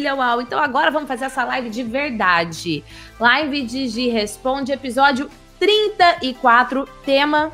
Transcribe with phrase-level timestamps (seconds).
[0.00, 0.42] UAU.
[0.42, 2.84] Então agora vamos fazer essa live de verdade.
[3.18, 7.52] Live de Gi Responde, episódio 34, tema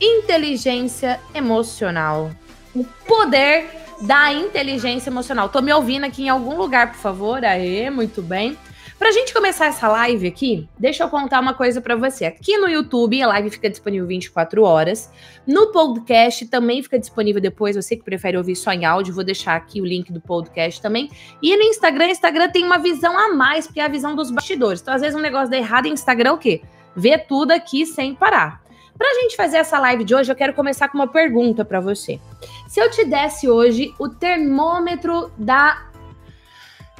[0.00, 2.30] inteligência emocional.
[2.74, 5.48] O poder da inteligência emocional.
[5.48, 7.44] Tô me ouvindo aqui em algum lugar, por favor?
[7.44, 8.58] Aê, muito bem.
[9.02, 12.24] Pra gente começar essa live aqui, deixa eu contar uma coisa para você.
[12.24, 15.10] Aqui no YouTube, a live fica disponível 24 horas.
[15.44, 17.74] No podcast também fica disponível depois.
[17.74, 21.10] Você que prefere ouvir só em áudio, vou deixar aqui o link do podcast também.
[21.42, 24.80] E no Instagram, Instagram tem uma visão a mais, porque é a visão dos bastidores.
[24.80, 26.62] Então, às vezes, um negócio dá errado em Instagram é o quê?
[26.94, 28.62] Ver tudo aqui sem parar.
[28.96, 32.20] Pra gente fazer essa live de hoje, eu quero começar com uma pergunta para você.
[32.68, 35.88] Se eu te desse hoje o termômetro da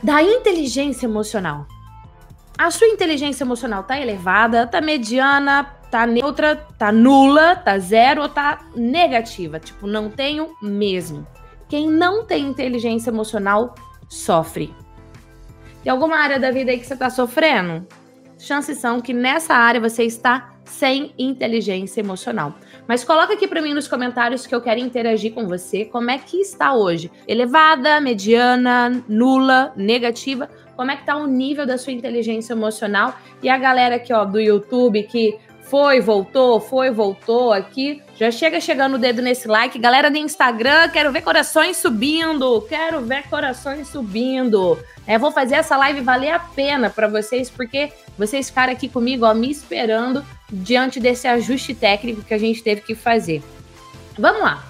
[0.03, 1.65] da inteligência emocional,
[2.63, 8.29] a sua inteligência emocional tá elevada, tá mediana, tá neutra, tá nula, tá zero ou
[8.29, 9.59] tá negativa?
[9.59, 11.27] Tipo, não tenho mesmo.
[11.69, 13.75] Quem não tem inteligência emocional
[14.09, 14.73] sofre.
[15.83, 17.85] Tem alguma área da vida aí que você tá sofrendo?
[18.39, 22.55] Chances são que nessa área você está sem inteligência emocional.
[22.87, 25.85] Mas coloca aqui para mim nos comentários que eu quero interagir com você.
[25.85, 27.11] Como é que está hoje?
[27.27, 30.49] Elevada, mediana, nula, negativa?
[30.83, 33.15] Como é que tá o nível da sua inteligência emocional.
[33.41, 38.03] E a galera aqui, ó, do YouTube que foi, voltou, foi, voltou aqui.
[38.17, 39.79] Já chega chegando o dedo nesse like.
[39.79, 42.63] Galera do Instagram, quero ver corações subindo.
[42.63, 44.77] Quero ver corações subindo.
[45.07, 49.25] É, vou fazer essa live valer a pena para vocês, porque vocês ficaram aqui comigo,
[49.25, 53.41] ó, me esperando diante desse ajuste técnico que a gente teve que fazer.
[54.19, 54.65] Vamos lá.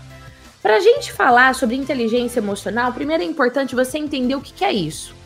[0.61, 4.63] Para a gente falar sobre inteligência emocional, primeiro é importante você entender o que, que
[4.63, 5.22] é isso.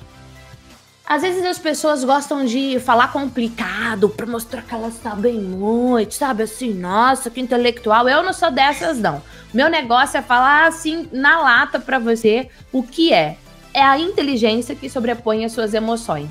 [1.08, 6.42] Às vezes as pessoas gostam de falar complicado para mostrar que elas sabem muito, sabe?
[6.42, 8.08] Assim, nossa, que intelectual.
[8.08, 9.22] Eu não sou dessas, não.
[9.54, 13.38] Meu negócio é falar assim na lata para você o que é.
[13.72, 16.30] É a inteligência que sobrepõe as suas emoções.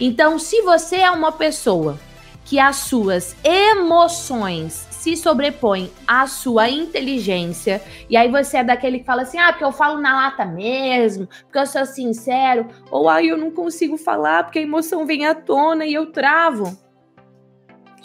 [0.00, 1.98] Então, se você é uma pessoa
[2.46, 9.04] que as suas emoções se sobrepõe à sua inteligência, e aí você é daquele que
[9.04, 13.22] fala assim: ah, porque eu falo na lata mesmo, porque eu sou sincero, ou ah,
[13.22, 16.76] eu não consigo falar porque a emoção vem à tona e eu travo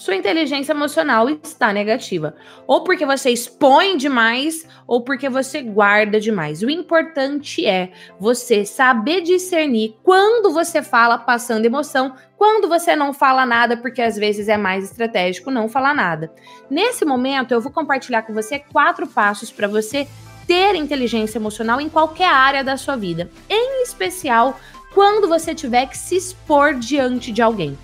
[0.03, 2.35] sua inteligência emocional está negativa.
[2.67, 6.61] Ou porque você expõe demais, ou porque você guarda demais.
[6.61, 13.45] O importante é você saber discernir quando você fala passando emoção, quando você não fala
[13.45, 16.33] nada, porque às vezes é mais estratégico não falar nada.
[16.69, 20.05] Nesse momento, eu vou compartilhar com você quatro passos para você
[20.45, 24.59] ter inteligência emocional em qualquer área da sua vida, em especial
[24.93, 27.77] quando você tiver que se expor diante de alguém.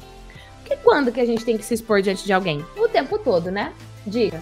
[0.69, 2.65] E quando que a gente tem que se expor diante de alguém?
[2.77, 3.73] O tempo todo, né?
[4.05, 4.41] Diga.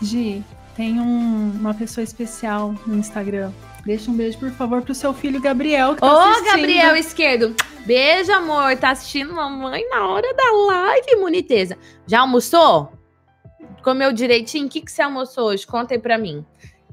[0.00, 0.44] Gi,
[0.76, 3.52] tem um, uma pessoa especial no Instagram.
[3.84, 5.94] Deixa um beijo, por favor, pro seu filho Gabriel.
[5.96, 6.46] Tá Ô, assistindo.
[6.46, 7.54] Gabriel Esquerdo.
[7.84, 8.76] Beijo, amor.
[8.76, 11.76] Tá assistindo mamãe na hora da live, boniteza.
[12.06, 12.92] Já almoçou?
[13.82, 14.66] Comeu direitinho?
[14.66, 15.66] O que, que você almoçou hoje?
[15.66, 16.44] Conta aí pra mim.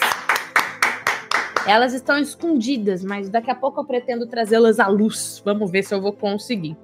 [1.68, 5.42] Elas estão escondidas, mas daqui a pouco eu pretendo trazê-las à luz.
[5.44, 6.78] Vamos ver se eu vou conseguir.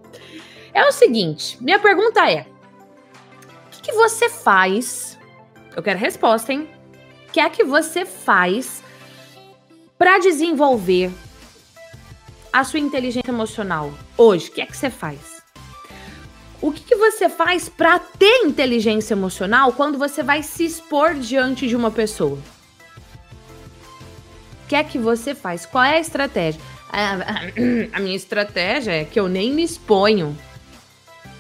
[0.74, 5.18] É o seguinte, minha pergunta é: o que, que você faz?
[5.74, 6.69] Eu quero resposta, hein?
[7.30, 8.84] O que é que você faz
[10.00, 11.12] para desenvolver
[12.51, 14.50] a sua inteligência emocional hoje?
[14.50, 15.19] O que é que você faz?
[16.60, 21.68] O que, que você faz para ter inteligência emocional quando você vai se expor diante
[21.68, 22.40] de uma pessoa?
[24.69, 25.66] que é que você faz?
[25.66, 26.62] Qual é a estratégia?
[26.92, 27.18] A,
[27.98, 30.38] a minha estratégia é que eu nem me exponho.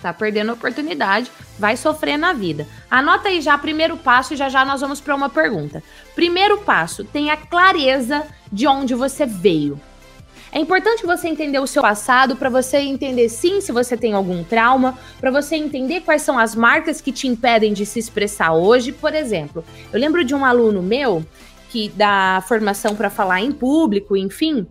[0.01, 2.67] Tá perdendo a oportunidade, vai sofrer na vida.
[2.89, 5.83] Anota aí já primeiro passo e já já nós vamos para uma pergunta.
[6.15, 9.79] Primeiro passo, tenha clareza de onde você veio.
[10.51, 14.43] É importante você entender o seu passado para você entender sim se você tem algum
[14.43, 18.91] trauma, para você entender quais são as marcas que te impedem de se expressar hoje.
[18.91, 19.63] Por exemplo,
[19.93, 21.23] eu lembro de um aluno meu
[21.69, 24.65] que dá formação para falar em público, enfim.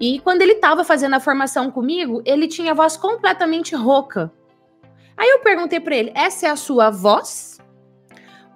[0.00, 4.32] E quando ele estava fazendo a formação comigo, ele tinha voz completamente rouca.
[5.20, 7.58] Aí eu perguntei para ele: essa é a sua voz?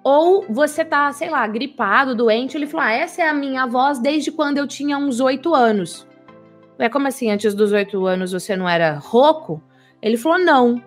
[0.03, 2.57] Ou você tá, sei lá, gripado, doente?
[2.57, 6.07] Ele falou: ah, essa é a minha voz desde quando eu tinha uns oito anos.
[6.79, 9.61] É como assim, antes dos oito anos você não era rouco?
[10.01, 10.81] Ele falou: não.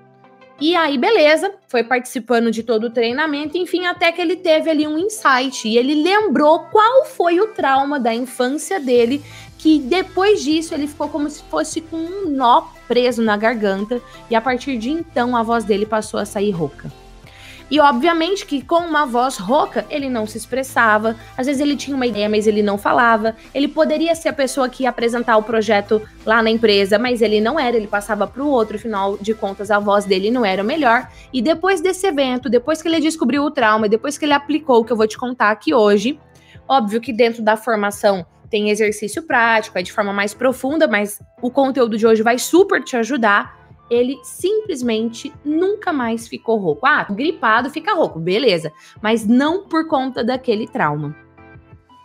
[0.61, 4.89] E aí, beleza, foi participando de todo o treinamento, enfim, até que ele teve ali
[4.89, 9.23] um insight e ele lembrou qual foi o trauma da infância dele,
[9.59, 14.01] que depois disso ele ficou como se fosse com um nó preso na garganta,
[14.31, 16.91] e a partir de então a voz dele passou a sair rouca.
[17.71, 21.95] E obviamente que com uma voz rouca, ele não se expressava, às vezes ele tinha
[21.95, 23.37] uma ideia, mas ele não falava.
[23.55, 27.43] Ele poderia ser a pessoa que ia apresentar o projeto lá na empresa, mas ele
[27.43, 30.63] não era, ele passava para o outro, afinal de contas a voz dele não era
[30.63, 31.09] o melhor.
[31.31, 34.85] E depois desse evento, depois que ele descobriu o trauma, depois que ele aplicou o
[34.85, 36.19] que eu vou te contar aqui hoje,
[36.67, 41.51] óbvio que dentro da formação tem exercício prático, é de forma mais profunda, mas o
[41.51, 43.59] conteúdo de hoje vai super te ajudar
[43.91, 46.87] ele simplesmente nunca mais ficou rouco.
[46.87, 51.17] Ah, gripado fica rouco, beleza, mas não por conta daquele trauma.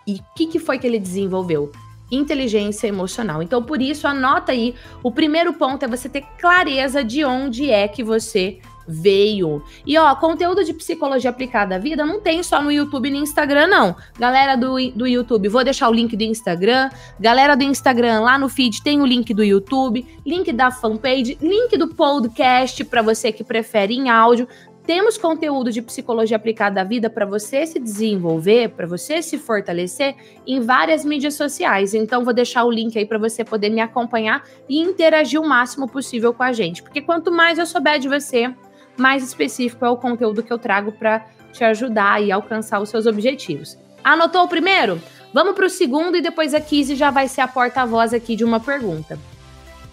[0.07, 1.71] E o que, que foi que ele desenvolveu?
[2.11, 3.41] Inteligência emocional.
[3.41, 7.87] Então, por isso, anota aí: o primeiro ponto é você ter clareza de onde é
[7.87, 9.63] que você veio.
[9.85, 13.17] E ó, conteúdo de psicologia aplicada à vida não tem só no YouTube e no
[13.17, 13.95] Instagram, não.
[14.17, 16.89] Galera do, do YouTube, vou deixar o link do Instagram.
[17.19, 21.77] Galera do Instagram, lá no feed tem o link do YouTube, link da fanpage, link
[21.77, 24.47] do podcast para você que prefere em áudio.
[24.85, 30.13] Temos conteúdo de psicologia aplicada à vida para você se desenvolver, para você se fortalecer
[30.45, 31.93] em várias mídias sociais.
[31.93, 35.87] Então vou deixar o link aí para você poder me acompanhar e interagir o máximo
[35.87, 38.53] possível com a gente, porque quanto mais eu souber de você,
[38.97, 43.05] mais específico é o conteúdo que eu trago para te ajudar e alcançar os seus
[43.05, 43.77] objetivos.
[44.03, 45.01] Anotou o primeiro?
[45.33, 48.43] Vamos para o segundo e depois a Kizzy já vai ser a porta-voz aqui de
[48.43, 49.17] uma pergunta.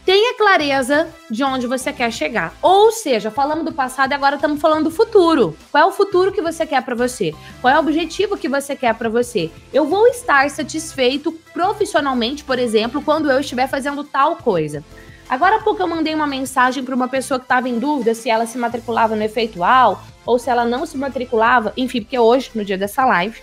[0.04, 2.54] Tenha clareza de onde você quer chegar.
[2.62, 5.56] Ou seja, falamos do passado e agora estamos falando do futuro.
[5.70, 7.34] Qual é o futuro que você quer para você?
[7.60, 9.50] Qual é o objetivo que você quer para você?
[9.72, 14.82] Eu vou estar satisfeito profissionalmente, por exemplo, quando eu estiver fazendo tal coisa.
[15.30, 18.28] Agora há pouco eu mandei uma mensagem para uma pessoa que estava em dúvida se
[18.28, 22.64] ela se matriculava no efeitual ou se ela não se matriculava, enfim, porque hoje, no
[22.64, 23.40] dia dessa live,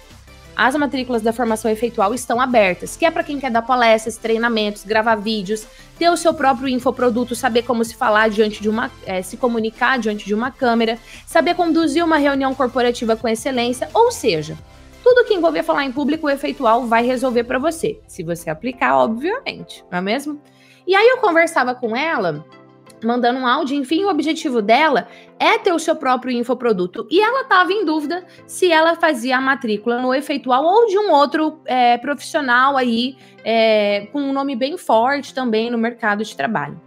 [0.53, 4.83] as matrículas da formação efeitual estão abertas, que é para quem quer dar palestras, treinamentos,
[4.83, 5.65] gravar vídeos,
[5.97, 9.97] ter o seu próprio infoproduto, saber como se falar diante de uma, é, se comunicar
[9.97, 14.57] diante de uma câmera, saber conduzir uma reunião corporativa com excelência, ou seja,
[15.01, 18.97] tudo que envolver falar em público, o efeitual vai resolver para você, se você aplicar,
[18.97, 20.41] obviamente, não é mesmo?
[20.87, 22.45] E aí eu conversava com ela,
[23.03, 27.05] mandando um áudio, enfim, o objetivo dela é ter o seu próprio infoproduto.
[27.11, 31.11] E ela estava em dúvida se ela fazia a matrícula no Efeitual ou de um
[31.11, 36.79] outro é, profissional aí, é, com um nome bem forte também no mercado de trabalho.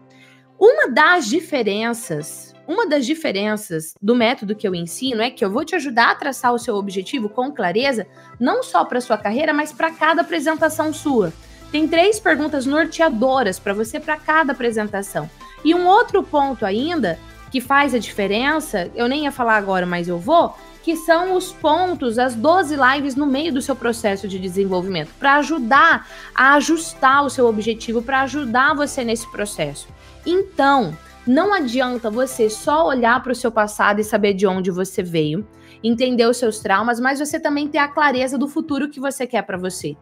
[0.58, 5.64] Uma das diferenças, uma das diferenças do método que eu ensino é que eu vou
[5.64, 8.06] te ajudar a traçar o seu objetivo com clareza,
[8.38, 11.32] não só para sua carreira, mas para cada apresentação sua.
[11.70, 15.30] Tem três perguntas norteadoras para você para cada apresentação.
[15.64, 17.18] E um outro ponto ainda
[17.50, 21.52] que faz a diferença, eu nem ia falar agora, mas eu vou, que são os
[21.52, 27.24] pontos, as 12 lives no meio do seu processo de desenvolvimento, para ajudar a ajustar
[27.24, 29.88] o seu objetivo, para ajudar você nesse processo.
[30.24, 30.96] Então,
[31.26, 35.46] não adianta você só olhar para o seu passado e saber de onde você veio,
[35.82, 39.42] entender os seus traumas, mas você também ter a clareza do futuro que você quer
[39.42, 39.96] para você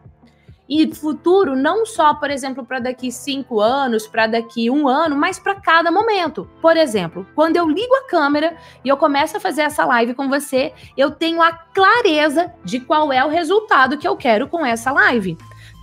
[0.69, 5.39] e futuro não só, por exemplo, para daqui cinco anos, para daqui um ano, mas
[5.39, 6.47] para cada momento.
[6.61, 10.29] Por exemplo, quando eu ligo a câmera e eu começo a fazer essa live com
[10.29, 14.91] você, eu tenho a clareza de qual é o resultado que eu quero com essa
[14.91, 15.35] live.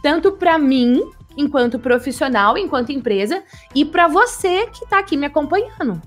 [0.03, 1.03] Tanto para mim,
[1.37, 3.43] enquanto profissional, enquanto empresa,
[3.75, 6.01] e para você que está aqui me acompanhando.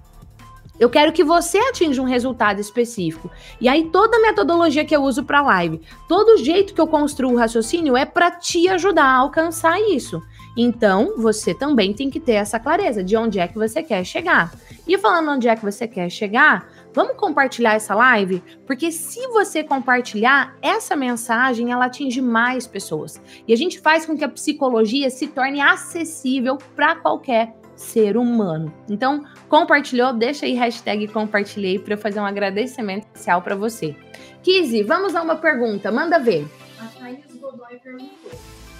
[0.79, 3.29] Eu quero que você atinja um resultado específico.
[3.59, 7.33] E aí toda a metodologia que eu uso para live, todo jeito que eu construo
[7.33, 10.21] o raciocínio é para te ajudar a alcançar isso.
[10.57, 14.51] Então, você também tem que ter essa clareza de onde é que você quer chegar.
[14.88, 19.63] E falando onde é que você quer chegar, vamos compartilhar essa live, porque se você
[19.63, 23.21] compartilhar essa mensagem, ela atinge mais pessoas.
[23.48, 28.74] E a gente faz com que a psicologia se torne acessível para qualquer ser humano.
[28.89, 33.95] Então, compartilhou, deixa aí hashtag compartilhei para eu fazer um agradecimento especial para você.
[34.43, 36.45] Kizzy, vamos a uma pergunta, manda ver.
[36.77, 38.31] A Thaís Godoy perguntou: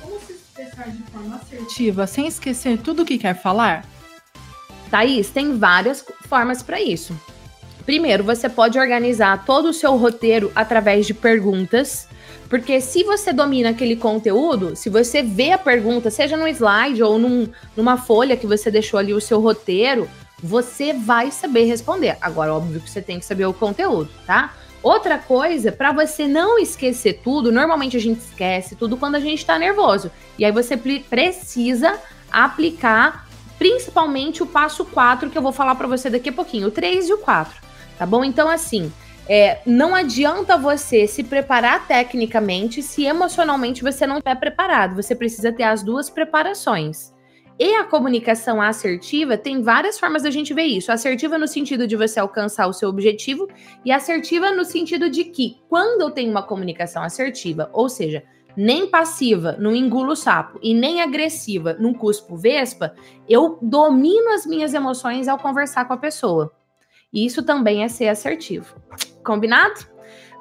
[0.02, 3.86] Como se expressar de forma assertiva sem esquecer tudo o que quer falar?
[4.92, 7.18] Thaís, tem várias formas para isso.
[7.86, 12.09] Primeiro, você pode organizar todo o seu roteiro através de perguntas
[12.50, 17.20] Porque se você domina aquele conteúdo, se você vê a pergunta, seja no slide ou
[17.20, 20.10] num, numa folha que você deixou ali o seu roteiro,
[20.42, 22.18] você vai saber responder.
[22.20, 24.54] Agora, óbvio que você tem que saber o conteúdo, tá?
[24.82, 29.46] Outra coisa, para você não esquecer tudo, normalmente a gente esquece tudo quando a gente
[29.46, 30.10] tá nervoso.
[30.38, 32.00] E aí você precisa
[32.32, 33.28] aplicar
[33.60, 37.10] principalmente o passo 4 que eu vou falar para você daqui a pouquinho, o 3
[37.10, 37.54] e o 4,
[37.98, 38.24] tá bom?
[38.24, 38.92] Então assim,
[39.32, 44.96] é, não adianta você se preparar tecnicamente se emocionalmente você não estiver preparado.
[44.96, 47.14] Você precisa ter as duas preparações.
[47.60, 50.92] E a comunicação assertiva tem várias formas da gente ver isso.
[50.92, 53.48] Assertiva no sentido de você alcançar o seu objetivo
[53.86, 58.24] e assertiva no sentido de que quando eu tenho uma comunicação assertiva, ou seja,
[58.58, 62.96] nem passiva, não engulo sapo e nem agressiva, não cuspo vespa,
[63.28, 66.52] eu domino as minhas emoções ao conversar com a pessoa.
[67.12, 68.76] Isso também é ser assertivo.
[69.30, 69.82] Combinado?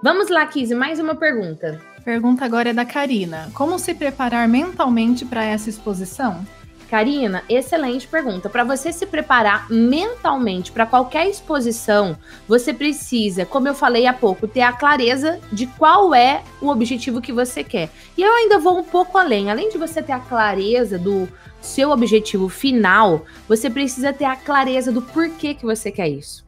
[0.02, 1.78] Vamos lá, Kizzy, mais uma pergunta.
[2.06, 3.50] Pergunta agora é da Karina.
[3.52, 6.42] Como se preparar mentalmente para essa exposição?
[6.88, 8.48] Karina, excelente pergunta.
[8.48, 12.16] Para você se preparar mentalmente para qualquer exposição,
[12.48, 17.20] você precisa, como eu falei há pouco, ter a clareza de qual é o objetivo
[17.20, 17.90] que você quer.
[18.16, 19.50] E eu ainda vou um pouco além.
[19.50, 21.28] Além de você ter a clareza do
[21.60, 26.47] seu objetivo final, você precisa ter a clareza do porquê que você quer isso.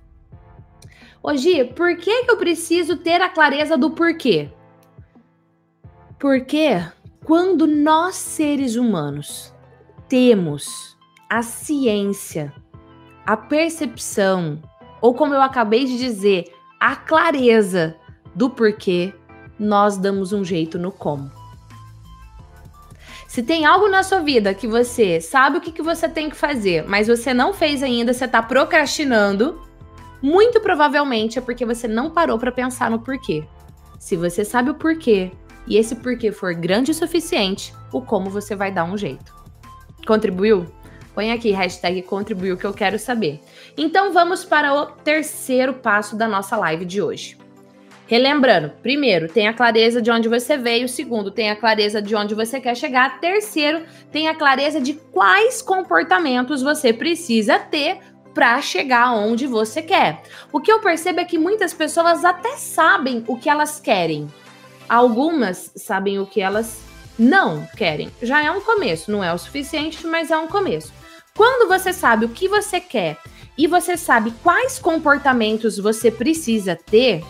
[1.23, 4.51] Hoje, por que, que eu preciso ter a clareza do porquê?
[6.19, 6.83] Porque
[7.25, 9.55] quando nós seres humanos
[10.09, 10.97] temos
[11.29, 12.53] a ciência,
[13.27, 14.63] a percepção,
[15.01, 17.97] ou como eu acabei de dizer, a clareza
[18.35, 19.13] do porquê,
[19.59, 21.31] nós damos um jeito no como.
[23.29, 26.35] Se tem algo na sua vida que você sabe o que, que você tem que
[26.35, 29.70] fazer, mas você não fez ainda, você está procrastinando,
[30.23, 33.45] muito provavelmente é porque você não parou para pensar no porquê.
[33.99, 35.31] Se você sabe o porquê
[35.67, 39.35] e esse porquê for grande o suficiente, o como você vai dar um jeito.
[40.07, 40.67] Contribuiu?
[41.15, 43.41] Põe aqui, hashtag contribuiu, que eu quero saber.
[43.77, 47.37] Então vamos para o terceiro passo da nossa live de hoje.
[48.11, 50.89] Relembrando, primeiro, tem a clareza de onde você veio.
[50.89, 53.21] Segundo, tem a clareza de onde você quer chegar.
[53.21, 57.99] Terceiro, tem a clareza de quais comportamentos você precisa ter
[58.35, 60.23] para chegar onde você quer.
[60.53, 64.29] O que eu percebo é que muitas pessoas até sabem o que elas querem.
[64.89, 66.81] Algumas sabem o que elas
[67.19, 68.11] não querem.
[68.23, 70.93] Já é um começo, não é o suficiente, mas é um começo.
[71.37, 73.19] Quando você sabe o que você quer
[73.57, 77.23] e você sabe quais comportamentos você precisa ter,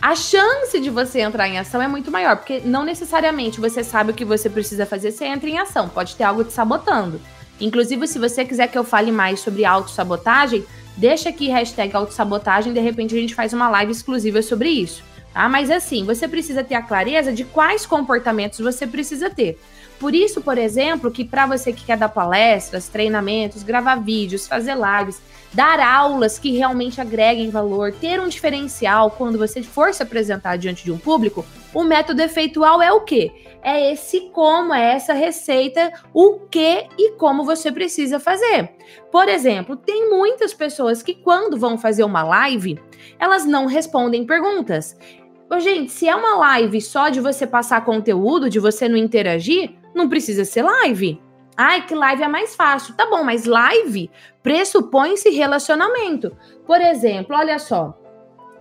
[0.00, 4.12] a chance de você entrar em ação é muito maior, porque não necessariamente você sabe
[4.12, 7.20] o que você precisa fazer, você entra em ação, pode ter algo te sabotando.
[7.60, 10.64] Inclusive, se você quiser que eu fale mais sobre autossabotagem,
[10.96, 15.02] deixa aqui hashtag autossabotagem, de repente a gente faz uma live exclusiva sobre isso.
[15.32, 15.48] Tá?
[15.48, 19.58] Mas assim, você precisa ter a clareza de quais comportamentos você precisa ter.
[19.98, 24.74] Por isso, por exemplo, que para você que quer dar palestras, treinamentos, gravar vídeos, fazer
[24.74, 25.20] lives,
[25.56, 30.84] dar aulas que realmente agreguem valor, ter um diferencial quando você for se apresentar diante
[30.84, 33.32] de um público, o método efeitual é o quê?
[33.62, 38.70] É esse como, é essa receita, o que e como você precisa fazer.
[39.10, 42.78] Por exemplo, tem muitas pessoas que quando vão fazer uma live,
[43.18, 44.94] elas não respondem perguntas.
[45.58, 50.06] Gente, se é uma live só de você passar conteúdo, de você não interagir, não
[50.06, 51.18] precisa ser live.
[51.56, 52.94] Ai, que live é mais fácil.
[52.94, 54.10] Tá bom, mas live
[54.42, 56.36] pressupõe-se relacionamento.
[56.66, 57.98] Por exemplo, olha só.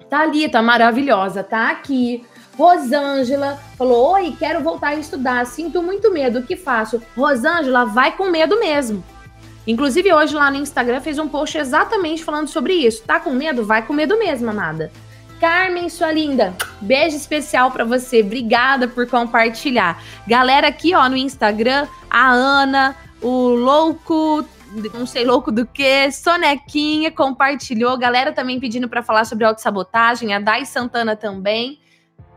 [0.10, 2.26] Thalita, maravilhosa, tá aqui.
[2.58, 5.46] Rosângela falou: Oi, quero voltar a estudar.
[5.46, 6.40] Sinto muito medo.
[6.40, 7.02] O que faço?
[7.18, 9.04] Rosângela, vai com medo mesmo.
[9.68, 13.04] Inclusive, hoje lá no Instagram fez um post exatamente falando sobre isso.
[13.04, 13.66] Tá com medo?
[13.66, 14.92] Vai com medo mesmo, amada.
[15.40, 18.22] Carmen, sua linda, beijo especial para você.
[18.22, 20.02] Obrigada por compartilhar.
[20.28, 24.46] Galera aqui, ó, no Instagram, a Ana, o louco,
[24.94, 27.98] não sei louco do que, Sonequinha compartilhou.
[27.98, 31.80] Galera também pedindo para falar sobre autossabotagem, a Dai Santana também.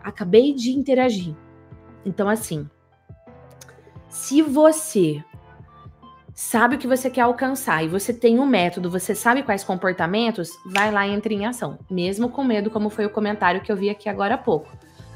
[0.03, 1.35] Acabei de interagir.
[2.05, 2.69] Então assim,
[4.09, 5.23] se você
[6.39, 10.51] sabe o que você quer alcançar e você tem um método, você sabe quais comportamentos,
[10.65, 11.81] vai lá e entre em ação.
[11.91, 14.69] Mesmo com medo, como foi o comentário que eu vi aqui agora há pouco.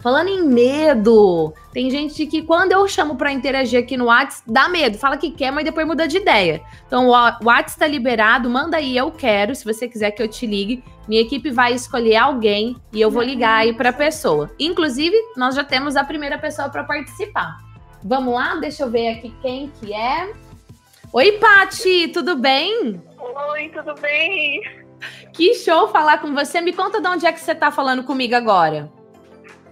[0.03, 4.69] Falando em medo, tem gente que quando eu chamo para interagir aqui no WhatsApp, dá
[4.69, 6.61] medo, fala que quer, mas depois muda de ideia.
[6.89, 10.45] Então o WhatsApp está liberado, manda aí eu quero, se você quiser que eu te
[10.45, 10.83] ligue.
[11.07, 14.51] Minha equipe vai escolher alguém e eu vou ligar aí para a pessoa.
[14.59, 17.59] Inclusive, nós já temos a primeira pessoa para participar.
[18.03, 20.33] Vamos lá, deixa eu ver aqui quem que é.
[21.15, 22.99] Oi, Pati, tudo bem?
[23.51, 24.63] Oi, tudo bem?
[25.35, 26.63] Que show falar com você.
[26.63, 28.91] Me conta de onde é que você está falando comigo agora.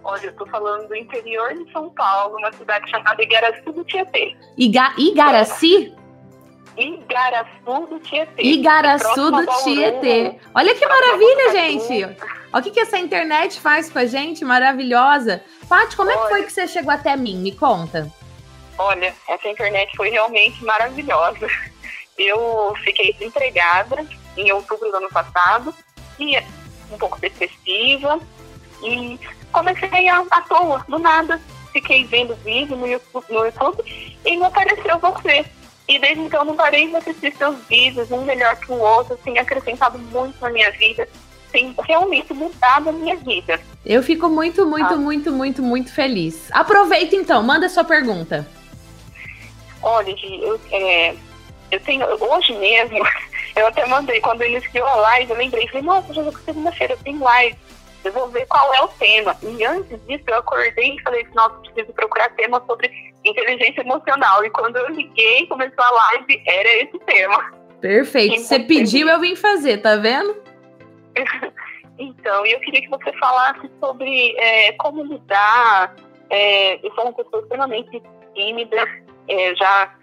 [0.05, 4.37] Olha, eu tô falando do interior de São Paulo, uma cidade chamada Igaraçu do Tietê.
[4.59, 5.95] Iga Igaraci?
[6.77, 8.43] Igaraçu do Tietê.
[8.43, 10.39] Igaraçu do Tietê.
[10.55, 12.05] Olha que maravilha, gente.
[12.53, 15.43] Olha o que, que essa internet faz com a gente, maravilhosa.
[15.67, 17.37] Paty, como Olha, é que foi que você chegou até mim?
[17.37, 18.13] Me conta.
[18.83, 21.47] Olha, essa internet foi realmente maravilhosa.
[22.17, 24.07] Eu fiquei desempregada
[24.39, 25.75] em outubro do ano passado
[26.19, 26.39] e
[26.91, 28.19] um pouco depressiva
[28.83, 29.21] e
[29.53, 31.39] comecei a, à toa, do nada.
[31.75, 35.45] Fiquei vendo vídeo no YouTube, no YouTube e me apareceu você.
[35.87, 39.39] E desde então não parei de assistir seus vídeos, um melhor que o outro, tem
[39.39, 41.07] acrescentado muito na minha vida,
[41.53, 43.61] tem realmente mudado a minha vida.
[43.85, 44.97] Eu fico muito, muito, ah.
[44.97, 46.49] muito, muito, muito feliz.
[46.51, 48.49] Aproveita então, manda sua pergunta.
[49.83, 51.15] Olha, eu, é,
[51.71, 52.99] eu tenho, hoje mesmo,
[53.57, 56.99] eu até mandei, quando eu iniciou a live, eu lembrei, falei, nossa, já segunda-feira, eu
[56.99, 57.57] tenho live
[58.05, 59.37] eu vou ver qual é o tema.
[59.43, 62.91] E antes disso, eu acordei e falei, nossa, preciso procurar tema sobre
[63.25, 64.45] inteligência emocional.
[64.45, 67.53] E quando eu liguei, começou a live, era esse tema.
[67.81, 68.41] Perfeito.
[68.41, 70.37] Você pediu, eu vim fazer, tá vendo?
[71.99, 75.95] então, eu queria que você falasse sobre é, como lidar.
[76.31, 78.03] É, eu sou uma pessoa extremamente
[78.35, 78.87] tímida,
[79.31, 79.95] é, já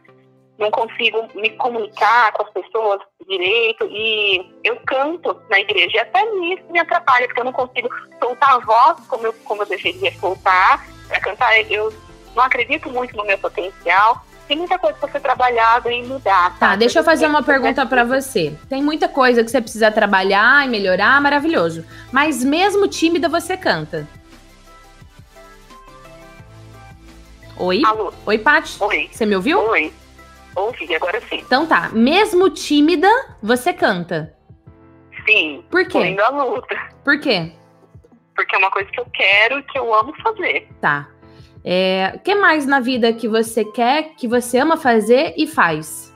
[0.58, 5.98] não consigo me comunicar com as pessoas direito e eu canto na igreja.
[5.98, 7.90] E até nisso me atrapalha porque eu não consigo
[8.22, 10.86] soltar a voz como eu, como eu deveria soltar.
[11.08, 11.94] Para cantar eu
[12.36, 14.26] não acredito muito no meu potencial.
[14.48, 17.86] Tem muita coisa para ser trabalhada e mudar tá, tá deixa eu fazer uma pergunta
[17.86, 18.56] para você.
[18.70, 21.86] Tem muita coisa que você precisa trabalhar e melhorar maravilhoso.
[22.14, 24.08] Mas mesmo tímida você canta
[27.60, 27.82] Oi?
[27.86, 28.14] Alô?
[28.26, 28.78] Oi, Paty?
[28.84, 29.10] Oi.
[29.12, 29.60] Você me ouviu?
[29.60, 29.92] Oi.
[30.56, 31.38] Ouvi, agora sim.
[31.38, 31.90] Então tá.
[31.90, 33.10] Mesmo tímida,
[33.42, 34.36] você canta?
[35.26, 35.64] Sim.
[35.70, 35.92] Por quê?
[35.92, 36.76] Tô indo à luta.
[37.04, 37.52] Por quê?
[38.36, 40.68] Porque é uma coisa que eu quero e que eu amo fazer.
[40.80, 41.10] Tá.
[41.64, 46.16] É, o que mais na vida que você quer, que você ama fazer e faz?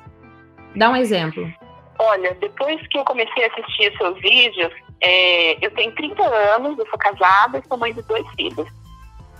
[0.75, 1.51] Dá um exemplo.
[1.99, 6.87] Olha, depois que eu comecei a assistir seus vídeos, é, eu tenho 30 anos, eu
[6.87, 8.67] sou casada e sou mãe de dois filhos.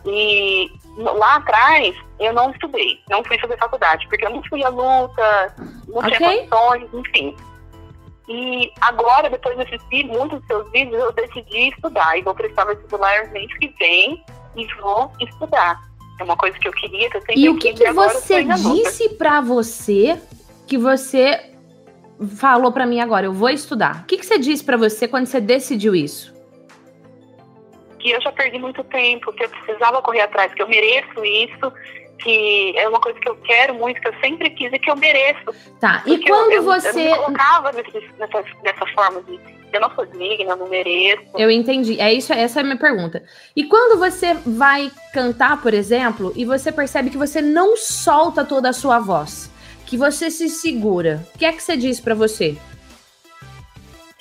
[0.05, 4.69] E lá atrás, eu não estudei, não fui fazer faculdade, porque eu não fui à
[4.69, 5.55] luta,
[5.87, 6.17] não okay.
[6.17, 7.35] tinha condições, enfim.
[8.27, 12.17] E agora, depois de assistir muitos dos seus vídeos, eu decidi estudar.
[12.17, 14.23] E vou prestar vestibular mês que vem
[14.55, 15.81] e vou estudar.
[16.19, 19.09] É uma coisa que eu queria, que eu sempre E o que, que você disse
[19.09, 20.21] para você
[20.67, 21.51] que você
[22.37, 23.25] falou para mim agora?
[23.25, 24.03] Eu vou estudar.
[24.03, 26.30] O que, que você disse para você quando você decidiu isso?
[28.01, 31.71] Que eu já perdi muito tempo, que eu precisava correr atrás, que eu mereço isso,
[32.17, 34.95] que é uma coisa que eu quero muito, que eu sempre quis e que eu
[34.95, 35.53] mereço.
[35.79, 36.89] Tá, e quando eu, você.
[36.89, 39.39] Eu, eu me colocava nessa, nessa forma de
[39.73, 41.23] eu não sou digna, eu não mereço.
[41.37, 41.99] Eu entendi.
[41.99, 43.23] É isso, essa é a minha pergunta.
[43.55, 48.69] E quando você vai cantar, por exemplo, e você percebe que você não solta toda
[48.69, 49.49] a sua voz,
[49.85, 52.57] que você se segura, o que é que você diz para você?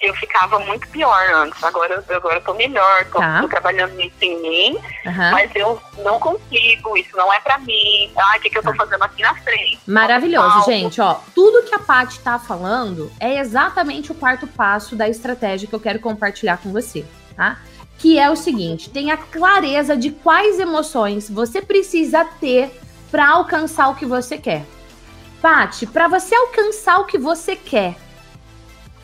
[0.00, 1.62] Eu ficava muito pior antes.
[1.62, 3.42] Agora, agora eu tô melhor, tô, tá.
[3.42, 5.30] tô trabalhando nisso em mim, uhum.
[5.30, 8.10] mas eu não consigo, isso não é para mim.
[8.16, 8.76] Ah, o que, que eu tô tá.
[8.76, 9.78] fazendo aqui na frente?
[9.86, 11.00] Maravilhoso, gente.
[11.00, 15.74] Ó, tudo que a Paty tá falando é exatamente o quarto passo da estratégia que
[15.74, 17.04] eu quero compartilhar com você,
[17.36, 17.58] tá?
[17.98, 22.74] Que é o seguinte: tenha clareza de quais emoções você precisa ter
[23.10, 24.64] para alcançar o que você quer.
[25.42, 27.96] Paty, para você alcançar o que você quer,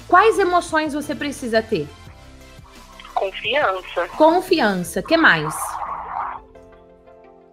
[0.08, 1.88] Quais emoções você precisa ter?
[3.14, 4.08] Confiança.
[4.16, 5.02] Confiança.
[5.02, 5.54] que mais?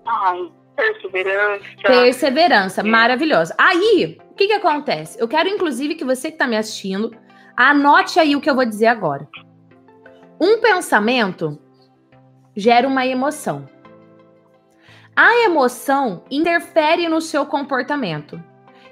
[0.06, 1.66] Ai, perseverança.
[1.84, 3.56] Perseverança, maravilhosa.
[3.58, 5.20] Aí, o que que acontece?
[5.20, 7.16] Eu quero, inclusive, que você que está me assistindo,
[7.56, 9.28] anote aí o que eu vou dizer agora.
[10.40, 11.58] Um pensamento
[12.56, 13.68] gera uma emoção.
[15.16, 18.42] A emoção interfere no seu comportamento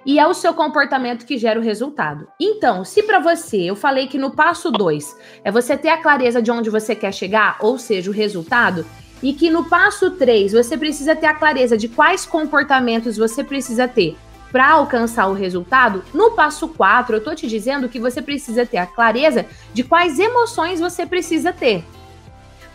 [0.06, 2.28] e é o seu comportamento que gera o resultado.
[2.40, 6.42] Então, se para você, eu falei que no passo 2 é você ter a clareza
[6.42, 8.86] de onde você quer chegar, ou seja, o resultado,
[9.22, 13.88] e que no passo 3 você precisa ter a clareza de quais comportamentos você precisa
[13.88, 14.18] ter
[14.52, 18.78] para alcançar o resultado, no passo 4 eu tô te dizendo que você precisa ter
[18.78, 21.86] a clareza de quais emoções você precisa ter.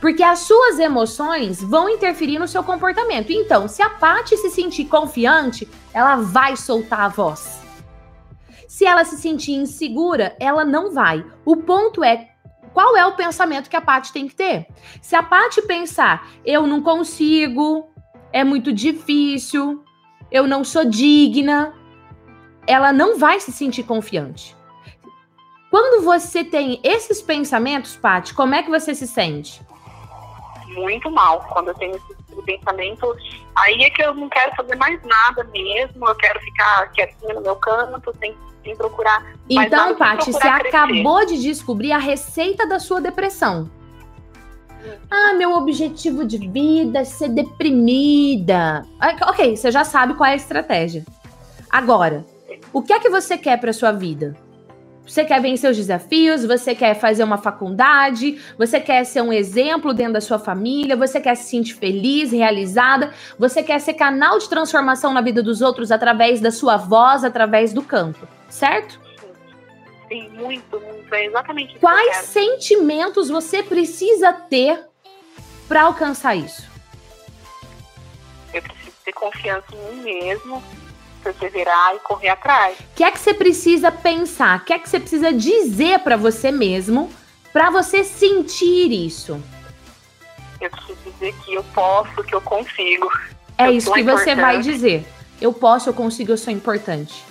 [0.01, 3.33] Porque as suas emoções vão interferir no seu comportamento.
[3.33, 7.61] Então, se a Paty se sentir confiante, ela vai soltar a voz.
[8.69, 11.25] Se ela se sentir insegura, ela não vai.
[11.45, 12.29] O ponto é
[12.75, 14.67] qual é o pensamento que a Paty tem que ter.
[15.01, 17.89] Se a Paty pensar, eu não consigo,
[18.31, 19.83] é muito difícil,
[20.31, 21.73] eu não sou digna,
[22.67, 24.55] ela não vai se sentir confiante.
[25.71, 29.61] Quando você tem esses pensamentos, Paty, como é que você se sente?
[30.77, 31.41] Muito mal.
[31.53, 33.17] Quando eu tenho esse tipo de pensamento,
[33.57, 37.41] aí é que eu não quero fazer mais nada mesmo, eu quero ficar quietinha no
[37.41, 39.25] meu canto, sem, sem procurar.
[39.49, 40.69] Então, Paty, você crescer.
[40.69, 43.71] acabou de descobrir a receita da sua depressão.
[45.11, 48.87] Ah, meu objetivo de vida é ser deprimida.
[49.01, 51.05] Ah, Ok, você já sabe qual é a estratégia.
[51.69, 52.25] Agora,
[52.73, 54.37] o que é que você quer para sua vida?
[55.07, 56.45] Você quer vencer os desafios?
[56.45, 58.43] Você quer fazer uma faculdade?
[58.59, 60.97] Você quer ser um exemplo dentro da sua família?
[60.97, 63.13] Você quer se sentir feliz, realizada?
[63.39, 67.73] Você quer ser canal de transformação na vida dos outros através da sua voz, através
[67.73, 69.01] do canto, certo?
[70.09, 71.15] Sim, muito, muito.
[71.15, 71.81] É exatamente isso.
[71.81, 74.85] Quais sentimentos você precisa ter
[75.69, 76.69] para alcançar isso?
[78.53, 80.63] Eu preciso ter confiança em mim mesmo,
[81.33, 82.79] perseverar e correr atrás.
[82.79, 84.59] O que é que você precisa pensar?
[84.59, 87.11] O que é que você precisa dizer para você mesmo
[87.53, 89.43] para você sentir isso?
[90.61, 93.11] Eu preciso dizer que eu posso, que eu consigo.
[93.59, 94.73] É Eu isso que você vai importante.
[94.73, 95.07] dizer.
[95.41, 97.25] Eu posso, eu consigo, eu sou importante.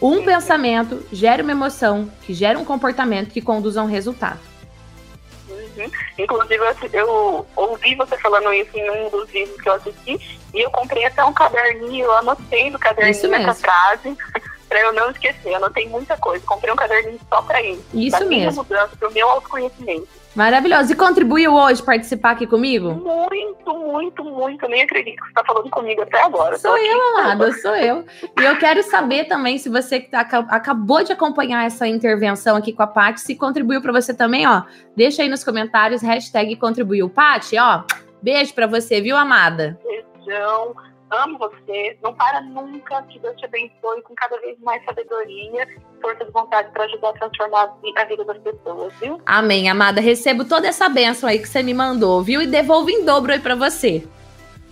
[0.00, 0.24] Um Sim.
[0.24, 4.40] pensamento gera uma emoção, que gera um comportamento que conduz a um resultado.
[5.76, 5.90] Uhum.
[6.18, 10.60] Inclusive, eu, eu ouvi você falando isso em um dos vídeos que eu assisti e
[10.60, 14.16] eu comprei até um caderninho, eu anotei no caderninho essa frase
[14.72, 15.50] pra eu não esquecer.
[15.50, 16.42] Eu anotei muita coisa.
[16.46, 17.84] Comprei um caderninho só pra isso.
[17.92, 18.62] Isso pra mesmo.
[18.62, 20.08] mudança, pro meu autoconhecimento.
[20.34, 20.90] Maravilhoso.
[20.90, 22.92] E contribuiu hoje participar aqui comigo?
[22.94, 24.64] Muito, muito, muito.
[24.64, 26.56] Eu nem acredito que você tá falando comigo até agora.
[26.58, 28.06] Sou eu, amada, sou eu.
[28.40, 32.56] E eu quero saber também se você que tá, aca- acabou de acompanhar essa intervenção
[32.56, 34.62] aqui com a Paty, se contribuiu para você também, ó.
[34.96, 37.10] Deixa aí nos comentários, hashtag contribuiu.
[37.10, 37.82] Paty, ó,
[38.22, 39.78] beijo para você, viu, amada?
[40.24, 40.74] Beijão.
[41.12, 41.98] Amo você.
[42.02, 43.02] Não para nunca.
[43.02, 45.68] Que Deus te abençoe com cada vez mais sabedoria,
[46.00, 49.20] força de vontade para ajudar a transformar a vida das pessoas, viu?
[49.26, 50.00] Amém, amada.
[50.00, 52.40] Recebo toda essa bênção aí que você me mandou, viu?
[52.40, 54.02] E devolvo em dobro aí para você.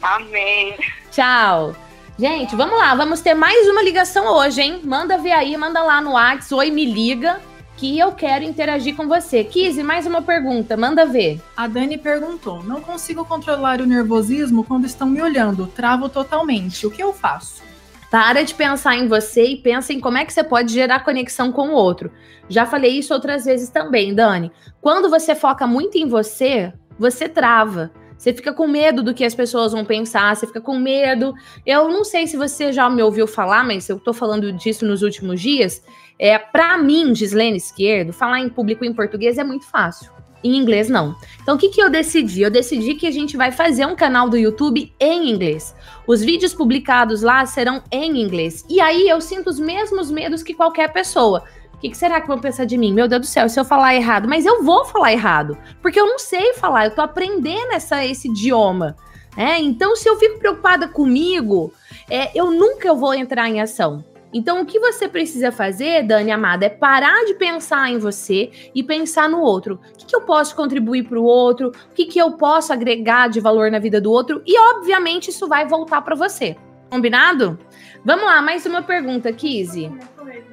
[0.00, 0.78] Amém.
[1.10, 1.74] Tchau.
[2.18, 4.80] Gente, vamos lá, vamos ter mais uma ligação hoje, hein?
[4.84, 7.40] Manda ver aí, manda lá no WhatsApp, oi, me liga,
[7.80, 9.42] que eu quero interagir com você.
[9.42, 11.40] Kizzy, mais uma pergunta, manda ver.
[11.56, 16.86] A Dani perguntou: Não consigo controlar o nervosismo quando estão me olhando, travo totalmente.
[16.86, 17.62] O que eu faço?
[18.10, 21.50] Para de pensar em você e pensa em como é que você pode gerar conexão
[21.50, 22.12] com o outro.
[22.50, 24.52] Já falei isso outras vezes também, Dani.
[24.82, 27.90] Quando você foca muito em você, você trava.
[28.18, 31.32] Você fica com medo do que as pessoas vão pensar, você fica com medo.
[31.64, 35.00] Eu não sei se você já me ouviu falar, mas eu tô falando disso nos
[35.00, 35.82] últimos dias.
[36.22, 40.12] É, para mim, Gislene Esquerdo, falar em público em português é muito fácil.
[40.44, 41.16] Em inglês, não.
[41.40, 42.42] Então, o que, que eu decidi?
[42.42, 45.74] Eu decidi que a gente vai fazer um canal do YouTube em inglês.
[46.06, 48.66] Os vídeos publicados lá serão em inglês.
[48.68, 51.42] E aí eu sinto os mesmos medos que qualquer pessoa.
[51.72, 52.92] O que, que será que vão pensar de mim?
[52.92, 54.28] Meu Deus do céu, se eu falar errado.
[54.28, 55.56] Mas eu vou falar errado.
[55.80, 58.94] Porque eu não sei falar, eu tô aprendendo essa, esse idioma.
[59.38, 61.72] É, então, se eu fico preocupada comigo,
[62.10, 64.04] é, eu nunca vou entrar em ação.
[64.32, 68.82] Então, o que você precisa fazer, Dani Amada, é parar de pensar em você e
[68.82, 69.80] pensar no outro.
[69.92, 71.68] O que, que eu posso contribuir para o outro?
[71.68, 74.42] O que, que eu posso agregar de valor na vida do outro?
[74.46, 76.56] E, obviamente, isso vai voltar para você.
[76.88, 77.58] Combinado?
[78.04, 79.92] Vamos lá, mais uma pergunta, Kizzy.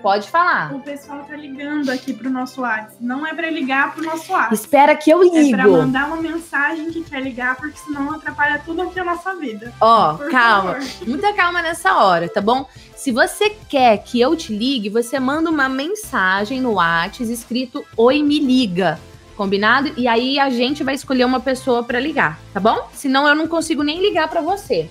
[0.02, 0.74] Pode falar.
[0.74, 2.96] O pessoal tá ligando aqui pro nosso WhatsApp.
[3.00, 4.54] Não é pra ligar pro nosso WhatsApp.
[4.54, 5.72] Espera que eu É pra ligo.
[5.78, 9.74] mandar uma mensagem que quer ligar, porque senão atrapalha tudo aqui a nossa vida.
[9.80, 10.74] Ó, Por calma.
[10.76, 11.08] favor.
[11.08, 12.66] Muita calma nessa hora, tá bom?
[12.96, 18.22] Se você quer que eu te ligue, você manda uma mensagem no WhatsApp escrito Oi,
[18.22, 19.00] me liga.
[19.38, 19.94] Combinado?
[19.96, 22.90] E aí a gente vai escolher uma pessoa pra ligar, tá bom?
[22.94, 24.90] Senão eu não consigo nem ligar pra você.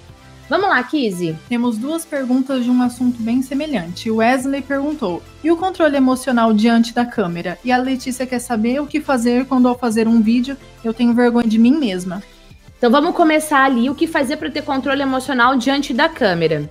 [0.49, 1.37] Vamos lá, Kizzy.
[1.49, 4.09] Temos duas perguntas de um assunto bem semelhante.
[4.09, 7.59] O Wesley perguntou: E o controle emocional diante da câmera?
[7.65, 11.13] E a Letícia quer saber o que fazer quando, ao fazer um vídeo, eu tenho
[11.15, 12.23] vergonha de mim mesma.
[12.79, 16.71] Então vamos começar ali o que fazer para ter controle emocional diante da câmera.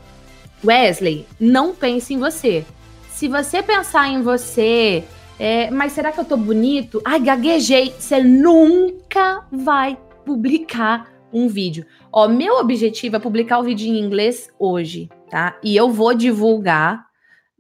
[0.64, 2.66] Wesley, não pense em você.
[3.12, 5.04] Se você pensar em você,
[5.38, 7.02] é, mas será que eu tô bonito?
[7.04, 7.94] Ai, gaguejei.
[8.00, 11.86] Você nunca vai publicar um vídeo.
[12.12, 15.60] Ó, meu objetivo é publicar o vídeo em inglês hoje, tá?
[15.62, 17.06] E eu vou divulgar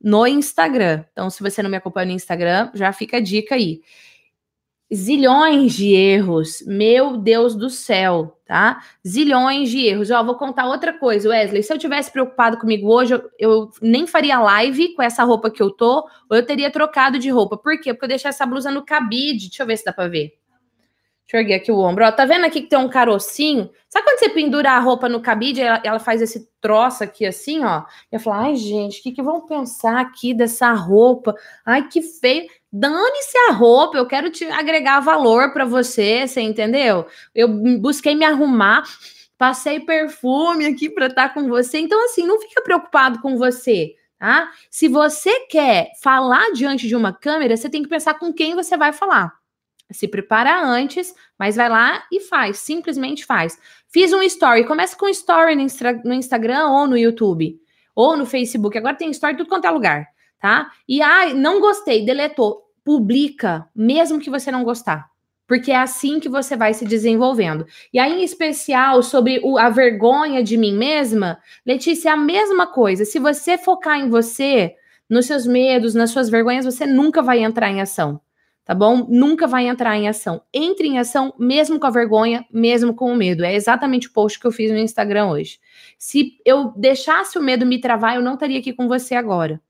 [0.01, 1.03] no Instagram.
[1.11, 3.81] Então, se você não me acompanha no Instagram, já fica a dica aí
[4.93, 6.63] zilhões de erros.
[6.65, 8.81] Meu Deus do céu, tá?
[9.05, 10.11] Zilhões de erros.
[10.11, 11.63] Ó, vou contar outra coisa, Wesley.
[11.63, 15.61] Se eu tivesse preocupado comigo hoje, eu, eu nem faria live com essa roupa que
[15.61, 17.57] eu tô, ou eu teria trocado de roupa.
[17.57, 17.93] Por quê?
[17.93, 19.47] Porque eu deixei essa blusa no cabide.
[19.47, 20.33] Deixa eu ver se dá pra ver.
[21.25, 22.05] Deixa eu erguer aqui o ombro.
[22.05, 23.71] Ó, tá vendo aqui que tem um carocinho?
[23.89, 27.63] Sabe quando você pendura a roupa no cabide, ela, ela faz esse troço aqui assim,
[27.63, 27.83] ó?
[28.11, 31.33] Eu falo, ai, gente, o que, que vão pensar aqui dessa roupa?
[31.65, 32.47] Ai, que feio.
[32.71, 37.07] Dane-se a roupa, eu quero te agregar valor para você, você entendeu?
[37.33, 37.47] Eu
[37.79, 38.83] busquei me arrumar,
[39.35, 41.79] passei perfume aqui para estar tá com você.
[41.79, 44.51] Então, assim, não fica preocupado com você, tá?
[44.69, 48.77] Se você quer falar diante de uma câmera, você tem que pensar com quem você
[48.77, 49.33] vai falar
[49.91, 53.57] se prepara antes, mas vai lá e faz, simplesmente faz.
[53.87, 57.59] Fiz um story, começa com story no, Instagram ou no YouTube,
[57.95, 58.77] ou no Facebook.
[58.77, 60.07] Agora tem story tudo quanto é lugar,
[60.39, 60.71] tá?
[60.87, 62.63] E ai, não gostei, deletou.
[62.83, 65.09] Publica, mesmo que você não gostar.
[65.47, 67.65] Porque é assim que você vai se desenvolvendo.
[67.93, 72.65] E aí, em especial, sobre o, a vergonha de mim mesma, Letícia, é a mesma
[72.65, 73.05] coisa.
[73.05, 74.75] Se você focar em você,
[75.07, 78.19] nos seus medos, nas suas vergonhas, você nunca vai entrar em ação
[78.65, 79.05] tá bom?
[79.07, 80.41] Nunca vai entrar em ação.
[80.51, 83.45] Entre em ação mesmo com a vergonha, mesmo com o medo.
[83.45, 85.59] É exatamente o post que eu fiz no Instagram hoje.
[85.97, 89.61] Se eu deixasse o medo me travar, eu não estaria aqui com você agora.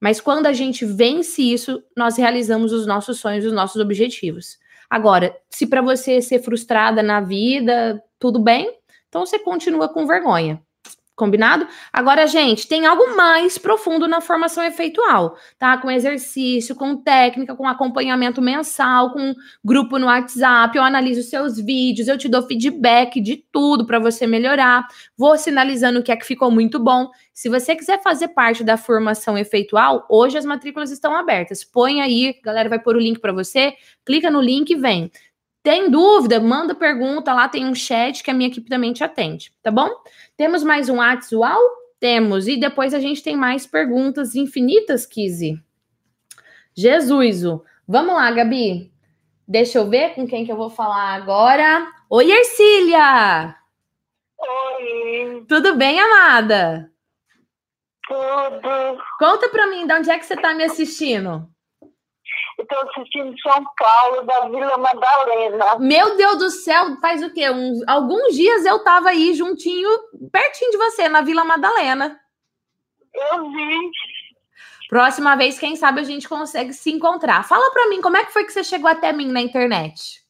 [0.00, 4.58] Mas quando a gente vence isso, nós realizamos os nossos sonhos, os nossos objetivos.
[4.90, 8.70] Agora, se para você ser frustrada na vida, tudo bem,
[9.08, 10.60] então você continua com vergonha.
[11.16, 11.68] Combinado?
[11.92, 15.78] Agora, gente, tem algo mais profundo na formação efeitual, tá?
[15.78, 19.32] Com exercício, com técnica, com acompanhamento mensal, com
[19.64, 20.76] grupo no WhatsApp.
[20.76, 24.88] Eu analiso seus vídeos, eu te dou feedback de tudo para você melhorar.
[25.16, 27.08] Vou sinalizando o que é que ficou muito bom.
[27.32, 31.62] Se você quiser fazer parte da formação efeitual, hoje as matrículas estão abertas.
[31.62, 33.74] Põe aí, galera vai pôr o link para você,
[34.04, 35.12] clica no link e vem.
[35.64, 36.38] Tem dúvida?
[36.38, 39.88] Manda pergunta lá, tem um chat que a minha equipe também te atende, tá bom?
[40.36, 41.58] Temos mais um WhatsApp?
[41.98, 42.46] Temos.
[42.46, 45.58] E depois a gente tem mais perguntas infinitas, Kizzy.
[46.76, 47.42] Jesus.
[47.88, 48.92] Vamos lá, Gabi.
[49.48, 51.90] Deixa eu ver com quem que eu vou falar agora.
[52.10, 53.56] Oi, Ercília!
[54.38, 55.46] Oi!
[55.48, 56.92] Tudo bem, amada?
[58.06, 59.02] Tudo.
[59.18, 61.48] Conta pra mim, de onde é que você tá me assistindo?
[62.58, 65.78] Estou assistindo São Paulo, da Vila Madalena.
[65.78, 67.50] Meu Deus do céu, faz o quê?
[67.50, 69.90] Uns, alguns dias eu tava aí juntinho,
[70.30, 72.20] pertinho de você, na Vila Madalena.
[73.12, 73.90] Eu vi.
[74.88, 77.44] Próxima vez, quem sabe a gente consegue se encontrar.
[77.44, 80.22] Fala pra mim, como é que foi que você chegou até mim na internet?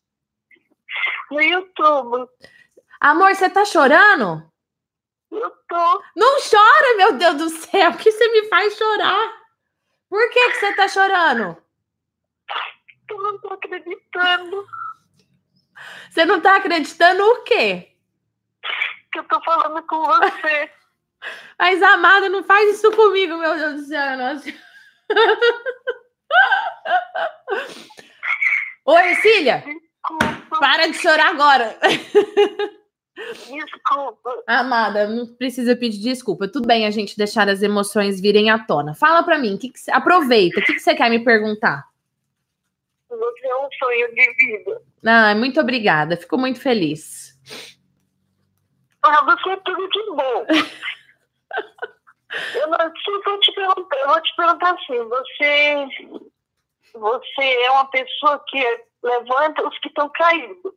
[1.31, 2.29] No YouTube.
[3.01, 4.43] Amor, você tá chorando?
[5.31, 6.03] Eu tô.
[6.17, 9.45] Não chora, meu Deus do céu, que você me faz chorar.
[10.09, 11.64] Por que, que você tá chorando?
[13.11, 14.67] Eu não tô acreditando.
[16.11, 17.93] Você não tá acreditando o quê?
[19.13, 20.71] Que eu tô falando com você.
[21.59, 24.17] Mas, amada, não faz isso comigo, meu Deus do céu.
[24.17, 24.45] Nossa.
[28.87, 29.65] Oi, Cília.
[29.65, 30.61] Desculpa.
[30.61, 31.79] Para de chorar agora.
[33.17, 34.43] Desculpa.
[34.47, 36.47] Amada, não precisa pedir desculpa.
[36.49, 38.95] Tudo bem a gente deixar as emoções virem à tona.
[38.95, 40.61] Fala para mim, que que, aproveita.
[40.61, 41.85] O que, que você quer me perguntar?
[43.19, 44.83] Você é um sonho de vida.
[45.07, 46.17] Ah, muito obrigada.
[46.17, 47.39] Fico muito feliz.
[49.03, 50.47] Ah, você é tudo de bom.
[52.55, 55.89] eu não sei vou te perguntar, eu vou te perguntar assim, você,
[56.95, 60.73] você é uma pessoa que levanta os que estão caídos.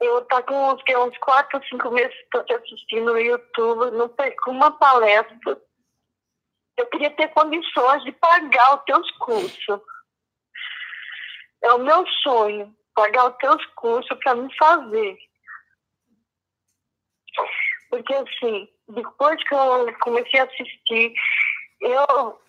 [0.00, 3.90] Eu tô com uns, que, uns quatro, cinco meses que estou te assistindo no YouTube,
[3.96, 5.60] não perco uma palestra
[6.80, 9.80] eu queria ter condições de pagar os teus cursos.
[11.62, 15.18] É o meu sonho, pagar os teus cursos para me fazer.
[17.90, 21.12] Porque, assim, depois que eu comecei a assistir,
[21.82, 22.40] eu,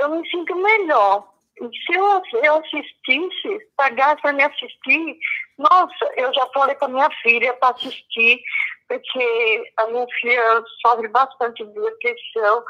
[0.00, 1.30] eu me sinto melhor.
[1.56, 5.18] Se eu, eu assistisse, pagasse para me assistir,
[5.58, 8.42] nossa, eu já falei para minha filha para assistir,
[8.88, 12.64] porque a minha filha sofre bastante de depressão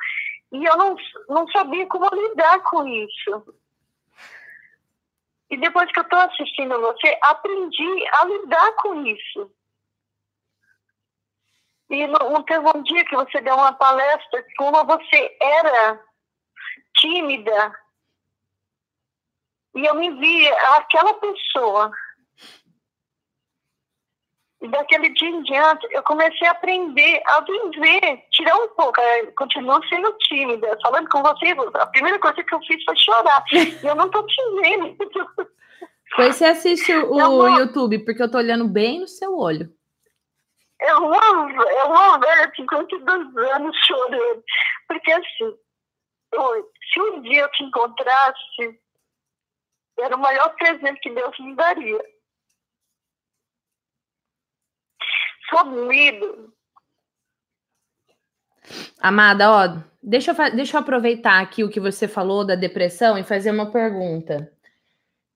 [0.53, 0.97] e eu não,
[1.29, 3.55] não sabia como lidar com isso.
[5.49, 9.51] E depois que eu estou assistindo você, aprendi a lidar com isso.
[11.89, 16.01] E não, teve um dia que você deu uma palestra, como você era
[16.97, 17.75] tímida.
[19.75, 21.91] E eu me via aquela pessoa
[24.63, 29.01] e daquele dia em diante, eu comecei a aprender a viver, tirar um pouco.
[29.01, 30.79] Eu continuo sendo tímida.
[30.83, 33.43] Falando com você, a primeira coisa que eu fiz foi chorar.
[33.53, 34.97] e eu não tô te vendo.
[36.17, 39.73] Pois você assiste o YouTube, porque eu tô olhando bem no seu olho.
[40.81, 44.43] Eu amo, eu amo velha de 52 anos chorando.
[44.89, 45.55] Porque assim,
[46.33, 48.81] eu, se um dia eu te encontrasse,
[50.01, 52.03] Era o maior presente que Deus me daria.
[55.51, 56.53] Sou doído.
[59.01, 63.25] Amada, ó, deixa eu, deixa eu aproveitar aqui o que você falou da depressão e
[63.25, 64.51] fazer uma pergunta.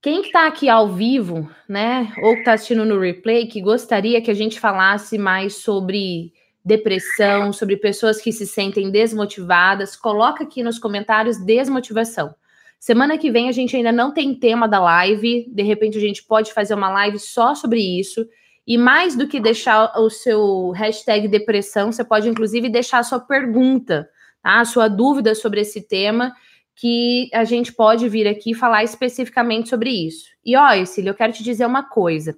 [0.01, 4.35] Quem está aqui ao vivo, né, ou está assistindo no replay, que gostaria que a
[4.35, 6.33] gente falasse mais sobre
[6.65, 12.35] depressão, sobre pessoas que se sentem desmotivadas, coloca aqui nos comentários desmotivação.
[12.79, 16.23] Semana que vem a gente ainda não tem tema da live, de repente a gente
[16.23, 18.29] pode fazer uma live só sobre isso.
[18.67, 23.21] E mais do que deixar o seu hashtag depressão, você pode inclusive deixar a sua
[23.21, 24.09] pergunta,
[24.43, 24.61] tá?
[24.61, 26.35] A sua dúvida sobre esse tema,
[26.75, 30.27] que a gente pode vir aqui falar especificamente sobre isso.
[30.45, 32.37] E ó, Cília, eu quero te dizer uma coisa.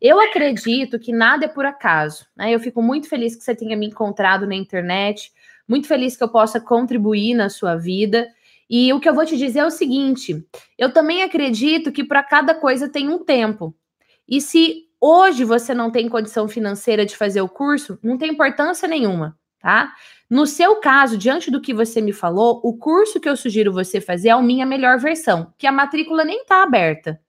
[0.00, 2.26] Eu acredito que nada é por acaso.
[2.36, 2.54] Né?
[2.54, 5.32] Eu fico muito feliz que você tenha me encontrado na internet,
[5.66, 8.28] muito feliz que eu possa contribuir na sua vida.
[8.70, 12.22] E o que eu vou te dizer é o seguinte: eu também acredito que para
[12.22, 13.74] cada coisa tem um tempo.
[14.28, 18.88] E se hoje você não tem condição financeira de fazer o curso, não tem importância
[18.88, 19.92] nenhuma, tá?
[20.28, 24.00] No seu caso, diante do que você me falou, o curso que eu sugiro você
[24.00, 27.20] fazer é a minha melhor versão, que a matrícula nem está aberta,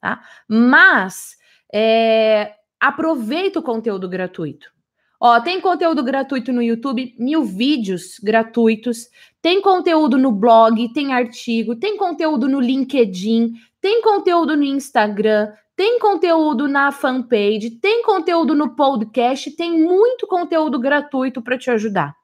[0.00, 0.22] tá?
[0.48, 1.36] Mas
[1.72, 4.74] é, aproveita o conteúdo gratuito.
[5.18, 9.08] Ó, tem conteúdo gratuito no YouTube, mil vídeos gratuitos,
[9.40, 15.98] tem conteúdo no blog, tem artigo, tem conteúdo no LinkedIn, tem conteúdo no Instagram, tem
[15.98, 22.16] conteúdo na fanpage, tem conteúdo no podcast, tem muito conteúdo gratuito para te ajudar.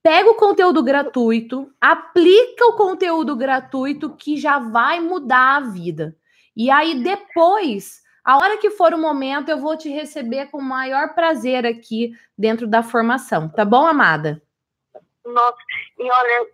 [0.00, 6.16] Pega o conteúdo gratuito, aplica o conteúdo gratuito que já vai mudar a vida.
[6.56, 10.62] E aí depois, a hora que for o momento, eu vou te receber com o
[10.62, 14.40] maior prazer aqui dentro da formação, tá bom, amada?
[15.24, 15.58] Nossa,
[15.98, 16.46] e olha,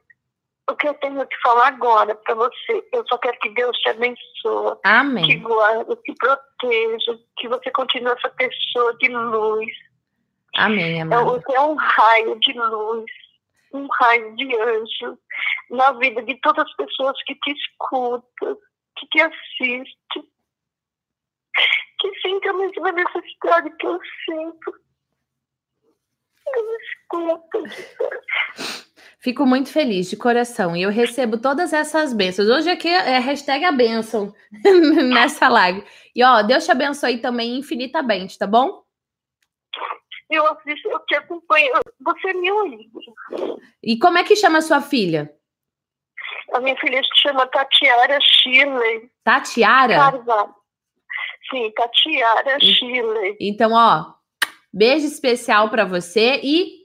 [0.70, 3.90] o que eu tenho que falar agora para você, eu só quero que Deus te
[3.90, 5.26] abençoe, Amém.
[5.26, 9.72] que guarde, que proteja, que você continue essa pessoa de luz.
[10.56, 11.24] Amém, É, amada.
[11.24, 13.10] Você é um raio de luz,
[13.72, 15.18] um raio de anjo
[15.70, 18.56] na vida de todas as pessoas que te escutam,
[18.98, 20.28] que te assistem,
[21.98, 24.82] que sentem a mesma necessidade que eu sinto.
[27.52, 28.91] Deus.
[29.18, 32.48] Fico muito feliz de coração e eu recebo todas essas bênçãos.
[32.48, 34.34] Hoje aqui é hashtag a bênção
[35.12, 35.84] nessa live.
[36.14, 38.82] E ó, Deus te abençoe também infinitamente, tá bom?
[40.30, 41.72] Eu assisto, eu te acompanho.
[42.00, 43.00] Você é meu amigo.
[43.82, 45.30] E como é que chama a sua filha?
[46.54, 49.94] A minha filha se chama Tatiara Shirley Tatiara?
[49.94, 50.54] Carvalho.
[51.50, 52.58] Sim, Tatiara.
[52.60, 53.36] Shirley.
[53.40, 54.14] Então, ó,
[54.72, 56.81] beijo especial pra você e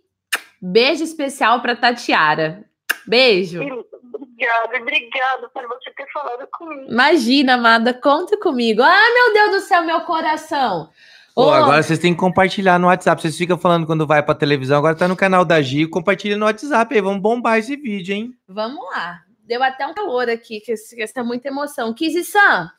[0.61, 2.65] beijo especial pra Tatiara.
[3.05, 3.61] Beijo.
[3.61, 6.91] Obrigada, obrigada por você ter falado comigo.
[6.91, 8.81] Imagina, amada, conta comigo.
[8.81, 10.89] Ah, meu Deus do céu, meu coração.
[11.33, 13.21] Pô, Ô, agora vocês têm que compartilhar no WhatsApp.
[13.21, 15.87] Vocês ficam falando quando vai pra televisão, agora tá no canal da Gi.
[15.87, 18.33] Compartilha no WhatsApp aí, vamos bombar esse vídeo, hein?
[18.47, 19.21] Vamos lá.
[19.43, 21.93] Deu até um calor aqui, que essa é muita emoção.
[21.93, 22.71] Kizzy-san,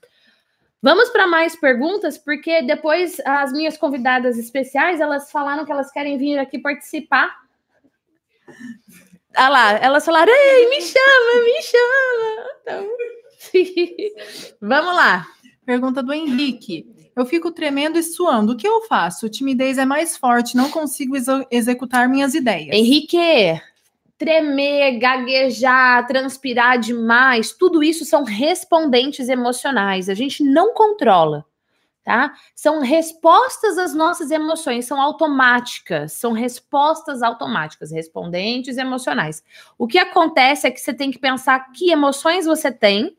[0.82, 6.18] vamos para mais perguntas, porque depois as minhas convidadas especiais, elas falaram que elas querem
[6.18, 7.34] vir aqui participar.
[9.34, 12.48] Ah lá, elas falaram, ei, me chama, me chama.
[12.62, 12.88] Então,
[14.60, 15.26] vamos lá.
[15.64, 16.86] Pergunta do Henrique.
[17.14, 18.52] Eu fico tremendo e suando.
[18.52, 19.28] O que eu faço?
[19.28, 22.74] Timidez é mais forte, não consigo exo- executar minhas ideias.
[22.74, 23.60] Henrique,
[24.16, 30.08] tremer, gaguejar, transpirar demais, tudo isso são respondentes emocionais.
[30.08, 31.44] A gente não controla,
[32.08, 32.32] tá?
[32.54, 39.44] São respostas às nossas emoções, são automáticas, são respostas automáticas, respondentes emocionais.
[39.76, 43.14] O que acontece é que você tem que pensar que emoções você tem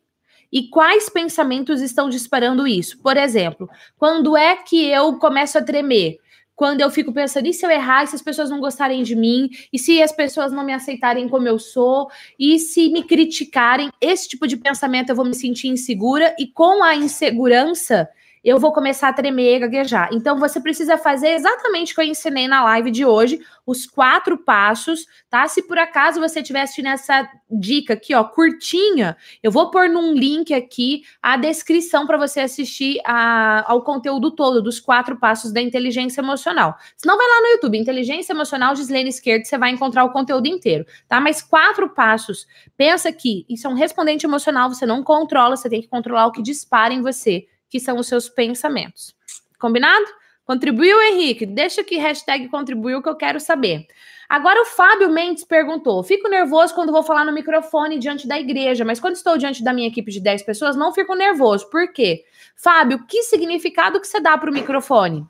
[0.51, 2.97] e quais pensamentos estão disparando isso.
[2.97, 6.17] Por exemplo, quando é que eu começo a tremer?
[6.55, 9.15] quando eu fico pensando, e se eu errar, e se as pessoas não gostarem de
[9.15, 13.89] mim, e se as pessoas não me aceitarem como eu sou, e se me criticarem,
[14.01, 18.09] esse tipo de pensamento eu vou me sentir insegura, e com a insegurança
[18.43, 20.09] eu vou começar a tremer e gaguejar.
[20.11, 24.37] Então você precisa fazer exatamente o que eu ensinei na live de hoje, os quatro
[24.37, 25.47] passos, tá?
[25.47, 30.53] Se por acaso você tivesse nessa dica aqui, ó, curtinha, eu vou pôr num link
[30.53, 36.21] aqui a descrição para você assistir a- ao conteúdo todo dos quatro passos da inteligência
[36.21, 36.75] emocional.
[36.97, 40.47] Se não vai lá no YouTube, inteligência emocional Gislene Esquerdo, você vai encontrar o conteúdo
[40.47, 41.19] inteiro, tá?
[41.19, 42.47] Mas quatro passos.
[42.77, 46.31] Pensa que isso é um respondente emocional, você não controla, você tem que controlar o
[46.31, 49.15] que dispara em você, que são os seus pensamentos.
[49.59, 50.05] Combinado?
[50.49, 51.45] Contribuiu, Henrique?
[51.45, 53.85] Deixa aqui hashtag contribuiu que eu quero saber.
[54.27, 58.83] Agora o Fábio Mendes perguntou: fico nervoso quando vou falar no microfone diante da igreja,
[58.83, 61.69] mas quando estou diante da minha equipe de 10 pessoas, não fico nervoso.
[61.69, 62.23] Por quê?
[62.55, 65.23] Fábio, que significado que você dá para o microfone?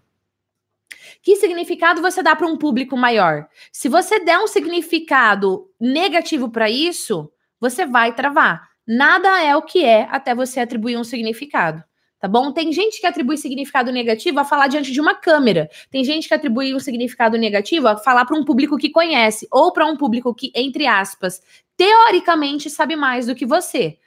[1.22, 3.50] Que significado você dá para um público maior?
[3.74, 7.30] Se você der um significado negativo para isso,
[7.60, 8.70] você vai travar.
[8.88, 11.84] Nada é o que é até você atribuir um significado
[12.20, 12.52] tá bom?
[12.52, 15.70] Tem gente que atribui significado negativo a falar diante de uma câmera.
[15.90, 19.72] Tem gente que atribui um significado negativo a falar para um público que conhece ou
[19.72, 21.42] para um público que, entre aspas,
[21.78, 23.98] teoricamente sabe mais do que você.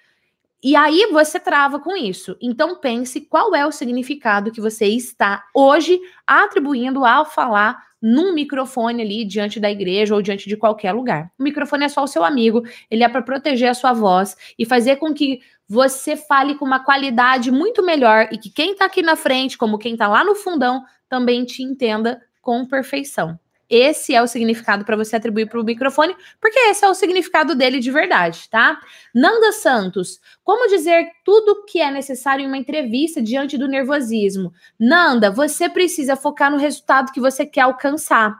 [0.65, 2.37] E aí você trava com isso.
[2.41, 9.03] Então pense qual é o significado que você está hoje atribuindo ao falar num microfone
[9.03, 11.33] ali diante da igreja ou diante de qualquer lugar.
[11.39, 14.67] O microfone é só o seu amigo, ele é para proteger a sua voz e
[14.67, 19.03] fazer com que você fale com uma qualidade muito melhor e que quem está aqui
[19.03, 23.39] na frente, como quem está lá no fundão, também te entenda com perfeição.
[23.75, 27.55] Esse é o significado para você atribuir para o microfone, porque esse é o significado
[27.55, 28.79] dele de verdade, tá?
[29.15, 34.53] Nanda Santos, como dizer tudo que é necessário em uma entrevista diante do nervosismo?
[34.79, 38.37] Nanda, você precisa focar no resultado que você quer alcançar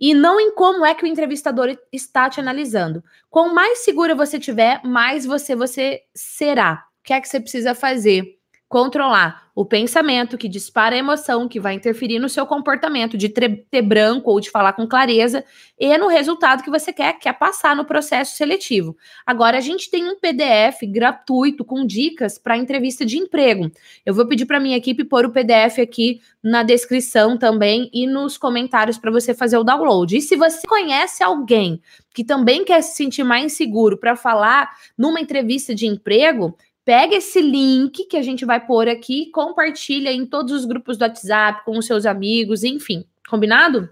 [0.00, 3.02] e não em como é que o entrevistador está te analisando.
[3.30, 6.84] Quanto mais segura você tiver, mais você você será.
[7.00, 8.38] O que é que você precisa fazer?
[8.68, 13.80] Controlar o pensamento que dispara a emoção, que vai interferir no seu comportamento de ter
[13.80, 15.44] branco ou de falar com clareza,
[15.78, 18.94] e no resultado que você quer, quer passar no processo seletivo.
[19.24, 23.70] Agora, a gente tem um PDF gratuito com dicas para entrevista de emprego.
[24.04, 28.36] Eu vou pedir para minha equipe pôr o PDF aqui na descrição também e nos
[28.36, 30.16] comentários para você fazer o download.
[30.16, 31.80] E se você conhece alguém
[32.12, 36.56] que também quer se sentir mais seguro para falar numa entrevista de emprego,
[36.86, 41.02] Pega esse link que a gente vai pôr aqui, compartilha em todos os grupos do
[41.02, 43.04] WhatsApp, com os seus amigos, enfim.
[43.28, 43.90] Combinado?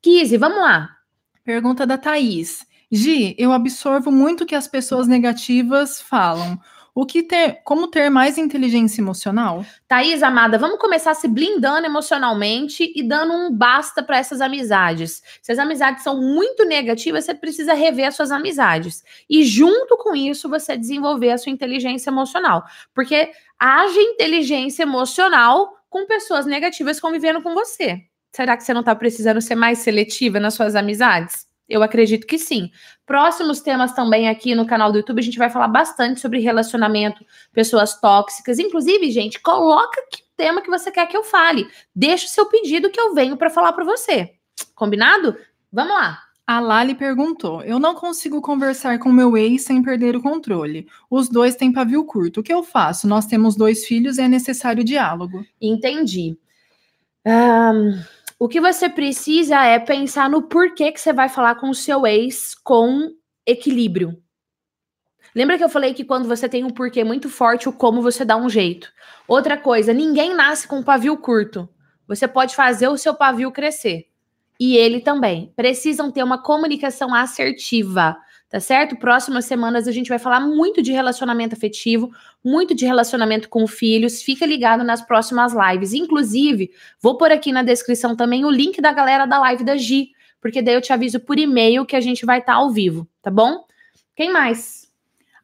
[0.00, 0.96] Kizzy, vamos lá.
[1.44, 2.64] Pergunta da Thaís.
[2.88, 6.56] Gi, eu absorvo muito que as pessoas negativas falam.
[6.94, 9.64] O que ter, como ter mais inteligência emocional?
[9.88, 15.22] Thaís, amada, vamos começar se blindando emocionalmente e dando um basta para essas amizades.
[15.40, 19.02] Se as amizades são muito negativas, você precisa rever as suas amizades.
[19.28, 22.62] E junto com isso, você desenvolver a sua inteligência emocional.
[22.94, 28.02] Porque haja inteligência emocional com pessoas negativas convivendo com você.
[28.32, 31.46] Será que você não está precisando ser mais seletiva nas suas amizades?
[31.72, 32.70] Eu acredito que sim.
[33.06, 37.24] Próximos temas também aqui no canal do YouTube, a gente vai falar bastante sobre relacionamento,
[37.52, 38.58] pessoas tóxicas.
[38.58, 41.66] Inclusive, gente, coloca que tema que você quer que eu fale.
[41.94, 44.32] Deixa o seu pedido que eu venho para falar para você.
[44.74, 45.36] Combinado?
[45.72, 46.18] Vamos lá.
[46.46, 50.86] A Lali perguntou: Eu não consigo conversar com meu ex sem perder o controle.
[51.08, 52.40] Os dois têm pavio curto.
[52.40, 53.06] O que eu faço?
[53.08, 55.44] Nós temos dois filhos e é necessário diálogo.
[55.60, 56.36] Entendi.
[57.24, 58.02] Um,
[58.42, 62.04] o que você precisa é pensar no porquê que você vai falar com o seu
[62.04, 63.14] ex com
[63.46, 64.20] equilíbrio.
[65.32, 68.24] Lembra que eu falei que quando você tem um porquê muito forte, o como você
[68.24, 68.92] dá um jeito.
[69.28, 71.68] Outra coisa, ninguém nasce com um pavio curto.
[72.08, 74.08] Você pode fazer o seu pavio crescer.
[74.58, 75.52] E ele também.
[75.54, 78.16] Precisam ter uma comunicação assertiva
[78.52, 78.94] tá certo?
[78.96, 82.12] Próximas semanas a gente vai falar muito de relacionamento afetivo,
[82.44, 84.22] muito de relacionamento com filhos.
[84.22, 85.94] Fica ligado nas próximas lives.
[85.94, 90.10] Inclusive, vou pôr aqui na descrição também o link da galera da live da Gi,
[90.38, 93.08] porque daí eu te aviso por e-mail que a gente vai estar tá ao vivo,
[93.22, 93.64] tá bom?
[94.14, 94.86] Quem mais?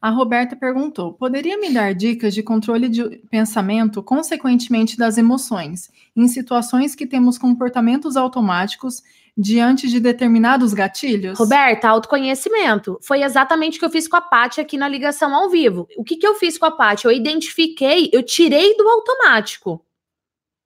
[0.03, 6.29] A Roberta perguntou: poderia me dar dicas de controle de pensamento, consequentemente das emoções, em
[6.29, 9.03] situações que temos comportamentos automáticos
[9.39, 11.39] diante de determinados gatilhos?
[11.39, 12.99] Roberta, autoconhecimento.
[13.01, 15.86] Foi exatamente o que eu fiz com a Paty aqui na ligação ao vivo.
[15.97, 17.05] O que, que eu fiz com a Paty?
[17.05, 19.84] Eu identifiquei, eu tirei do automático.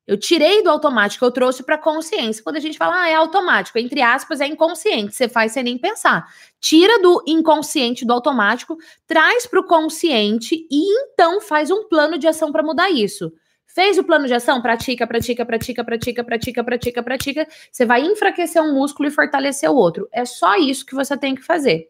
[0.06, 2.42] Eu tirei do automático, eu trouxe para consciência.
[2.42, 5.78] Quando a gente fala, ah, é automático, entre aspas, é inconsciente, você faz sem nem
[5.78, 6.26] pensar.
[6.58, 12.26] Tira do inconsciente do automático, traz para o consciente e então faz um plano de
[12.26, 13.32] ação para mudar isso.
[13.74, 14.60] Fez o plano de ação?
[14.60, 15.84] Pratica, pratica, pratica, pratica,
[16.22, 17.48] pratica, pratica, pratica.
[17.70, 20.06] Você vai enfraquecer um músculo e fortalecer o outro.
[20.12, 21.88] É só isso que você tem que fazer.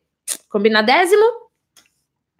[0.48, 1.24] Combinadésimo?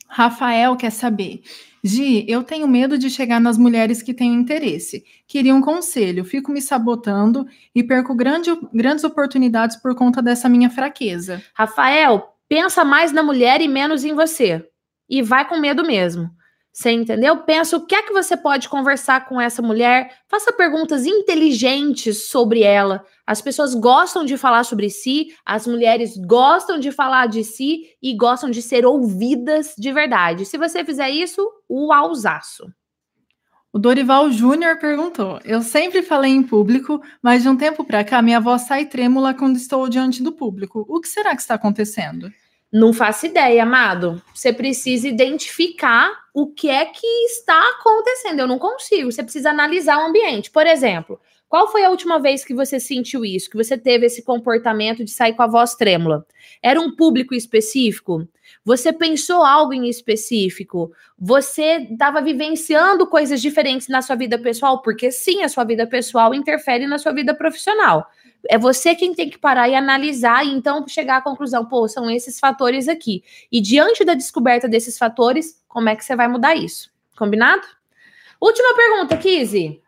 [0.07, 1.43] Rafael quer saber.
[1.83, 5.05] Gi, eu tenho medo de chegar nas mulheres que têm interesse.
[5.27, 6.25] Queria um conselho.
[6.25, 11.43] Fico me sabotando e perco grande, grandes oportunidades por conta dessa minha fraqueza.
[11.53, 14.65] Rafael, pensa mais na mulher e menos em você.
[15.09, 16.31] E vai com medo mesmo.
[16.73, 17.37] Você entendeu?
[17.39, 20.11] Pensa o que é que você pode conversar com essa mulher.
[20.27, 23.05] Faça perguntas inteligentes sobre ela.
[23.27, 28.17] As pessoas gostam de falar sobre si, as mulheres gostam de falar de si e
[28.17, 30.47] gostam de ser ouvidas de verdade.
[30.47, 32.65] Se você fizer isso, o alzaço.
[33.71, 38.23] O Dorival Júnior perguntou: Eu sempre falei em público, mas de um tempo para cá
[38.23, 40.87] minha voz sai trêmula quando estou diante do público.
[40.89, 42.31] O que será que está acontecendo?
[42.73, 44.23] Não faço ideia, amado.
[44.35, 48.41] Você precisa identificar o que é que está acontecendo.
[48.41, 49.13] Eu não consigo.
[49.13, 50.51] Você precisa analisar o ambiente.
[50.51, 51.21] Por exemplo,
[51.51, 53.51] qual foi a última vez que você sentiu isso?
[53.51, 56.25] Que você teve esse comportamento de sair com a voz trêmula?
[56.63, 58.27] Era um público específico?
[58.65, 60.91] Você pensou algo em específico?
[61.19, 64.81] Você estava vivenciando coisas diferentes na sua vida pessoal?
[64.81, 68.09] Porque sim, a sua vida pessoal interfere na sua vida profissional.
[68.49, 72.11] É você quem tem que parar e analisar e então chegar à conclusão, pô, são
[72.11, 73.23] esses fatores aqui.
[73.51, 76.91] E diante da descoberta desses fatores, como é que você vai mudar isso?
[77.17, 77.63] Combinado?
[78.41, 79.81] Última pergunta, Kizzy.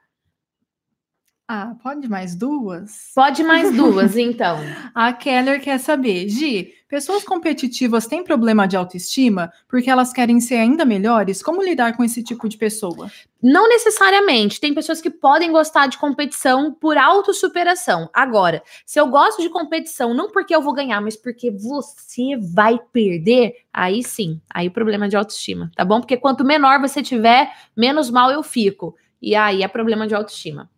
[1.46, 3.12] Ah, pode mais duas?
[3.14, 4.58] Pode mais duas, então.
[4.94, 10.54] A Keller quer saber, Gi, pessoas competitivas têm problema de autoestima porque elas querem ser
[10.54, 11.42] ainda melhores?
[11.42, 13.10] Como lidar com esse tipo de pessoa?
[13.42, 14.60] Não necessariamente.
[14.60, 18.08] Tem pessoas que podem gostar de competição por autossuperação.
[18.14, 22.78] Agora, se eu gosto de competição não porque eu vou ganhar, mas porque você vai
[22.92, 25.98] perder, aí sim, aí problema de autoestima, tá bom?
[25.98, 28.94] Porque quanto menor você tiver, menos mal eu fico.
[29.20, 30.70] E aí é problema de autoestima.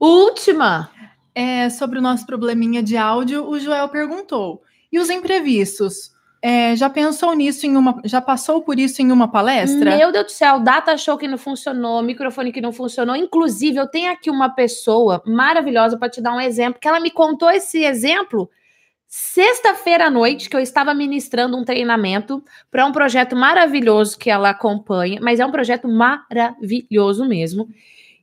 [0.00, 0.90] Última.
[1.32, 4.62] É, sobre o nosso probleminha de áudio, o Joel perguntou:
[4.94, 6.14] e os imprevistos?
[6.40, 8.00] É, já pensou nisso em uma.
[8.04, 9.96] Já passou por isso em uma palestra?
[9.96, 13.16] Meu Deus do céu, data show que não funcionou, microfone que não funcionou.
[13.16, 17.10] Inclusive, eu tenho aqui uma pessoa maravilhosa para te dar um exemplo, que ela me
[17.10, 18.48] contou esse exemplo
[19.08, 24.50] sexta-feira à noite, que eu estava ministrando um treinamento para um projeto maravilhoso que ela
[24.50, 27.68] acompanha, mas é um projeto maravilhoso mesmo.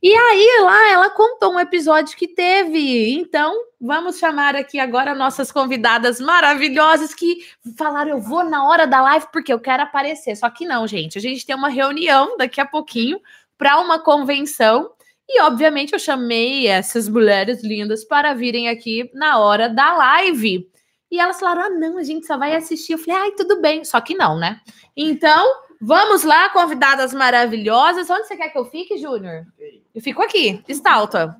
[0.04, 3.14] E aí, lá, ela contou um episódio que teve.
[3.14, 7.46] Então, vamos chamar aqui agora nossas convidadas maravilhosas que
[7.78, 10.36] falaram: eu vou na hora da live porque eu quero aparecer.
[10.36, 11.20] Só que não, gente.
[11.20, 13.20] A gente tem uma reunião daqui a pouquinho
[13.60, 14.92] para uma convenção.
[15.30, 20.68] E, obviamente, eu chamei essas mulheres lindas para virem aqui na hora da live.
[21.12, 22.94] E elas falaram: ah, não, a gente só vai assistir.
[22.94, 23.86] Eu falei: ai, tudo bem.
[23.86, 24.62] Só que não, né?
[24.98, 25.48] Então,
[25.82, 28.10] vamos lá, convidadas maravilhosas.
[28.10, 29.46] Onde você quer que eu fique, Júnior?
[29.94, 31.36] Eu fico aqui, estalta.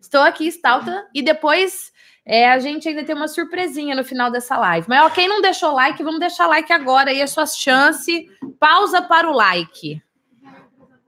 [0.00, 1.06] Estou aqui, estalta.
[1.14, 1.92] E depois
[2.24, 4.86] é, a gente ainda tem uma surpresinha no final dessa live.
[4.88, 8.28] Mas ó, quem não deixou like, vamos deixar like agora aí, a sua chance.
[8.58, 10.02] Pausa para o like.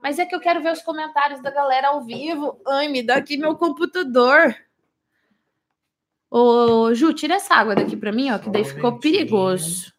[0.01, 2.59] Mas é que eu quero ver os comentários da galera ao vivo.
[2.67, 4.55] Ai, me dá aqui meu computador.
[6.29, 9.93] Ô, Ju, tira essa água daqui para mim, ó, que daí ficou perigoso.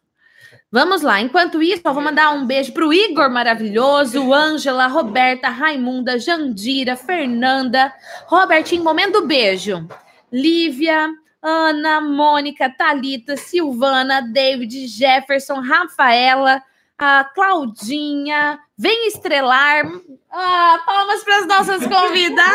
[0.73, 1.21] Vamos lá.
[1.21, 6.95] Enquanto isso, eu vou mandar um beijo para o Igor maravilhoso, Ângela, Roberta, Raimunda, Jandira,
[6.95, 7.93] Fernanda,
[8.25, 9.87] Robertinho, momento do beijo.
[10.31, 16.59] Lívia, Ana, Mônica, Talita, Silvana, David, Jefferson, Rafaela,
[16.97, 19.85] a Claudinha, vem estrelar.
[20.31, 22.47] Ah, palmas para as nossas convidadas!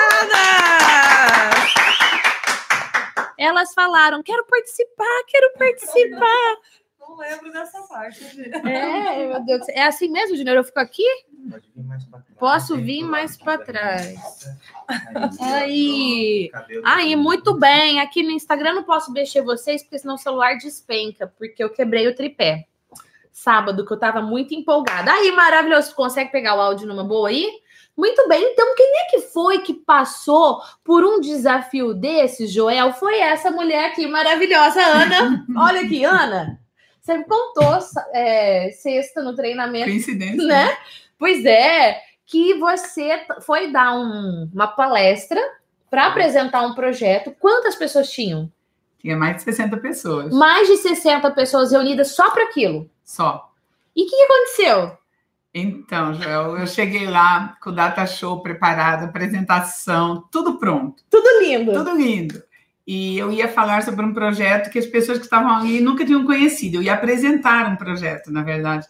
[3.39, 6.57] Elas falaram: quero participar, quero participar
[7.09, 8.23] não lembro dessa parte.
[8.69, 9.69] É, meu Deus.
[9.71, 10.57] É assim mesmo, Júnior?
[10.59, 11.05] Eu fico aqui?
[11.75, 11.85] Vir
[12.39, 14.19] Posso vir mais para trás.
[15.41, 16.51] Aí.
[16.85, 18.01] Aí, muito bem.
[18.01, 22.07] Aqui no Instagram não posso mexer vocês, porque senão o celular despenca, porque eu quebrei
[22.07, 22.67] o tripé.
[23.33, 25.11] Sábado, que eu tava muito empolgada.
[25.11, 25.95] Aí, maravilhoso.
[25.95, 27.49] Consegue pegar o áudio numa boa aí?
[27.97, 32.93] Muito bem, então quem é que foi que passou por um desafio desse, Joel?
[32.93, 35.45] Foi essa mulher aqui, maravilhosa, Ana.
[35.59, 36.61] Olha aqui, Ana.
[37.09, 37.79] Você me contou
[38.13, 39.87] é, sexta no treinamento.
[39.87, 40.47] Coincidência.
[40.47, 40.77] Né?
[41.19, 45.41] Pois é, que você foi dar um, uma palestra
[45.91, 47.35] para apresentar um projeto.
[47.41, 48.53] Quantas pessoas tinham?
[48.99, 50.35] Tinha mais de 60 pessoas.
[50.35, 52.91] Mais de 60 pessoas reunidas só para aquilo?
[53.03, 53.53] Só.
[53.97, 54.99] E o que, que aconteceu?
[55.55, 61.03] Então, Joel, eu cheguei lá com o data show preparado, apresentação, tudo pronto.
[61.09, 61.73] Tudo lindo.
[61.73, 62.48] Tudo lindo
[62.91, 66.25] e eu ia falar sobre um projeto que as pessoas que estavam ali nunca tinham
[66.25, 66.77] conhecido.
[66.77, 68.87] Eu ia apresentar um projeto, na verdade.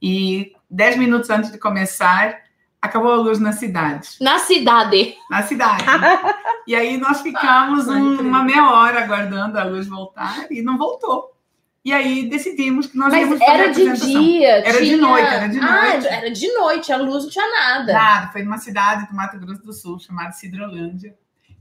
[0.00, 2.38] E dez minutos antes de começar,
[2.80, 4.10] acabou a luz na cidade.
[4.20, 5.16] Na cidade?
[5.28, 5.82] Na cidade.
[6.64, 11.36] e aí nós ficamos um, uma meia hora aguardando a luz voltar e não voltou.
[11.84, 14.94] E aí decidimos que nós Mas íamos fazer era de dia, Era tinha...
[14.94, 16.06] de noite, era de ah, noite.
[16.06, 17.92] era de noite, a luz não tinha nada.
[17.92, 21.16] Nada, foi numa cidade do Mato Grosso do Sul, chamada Cidrolândia.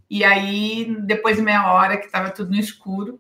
[0.09, 3.19] E aí, depois de meia hora, que estava tudo no escuro,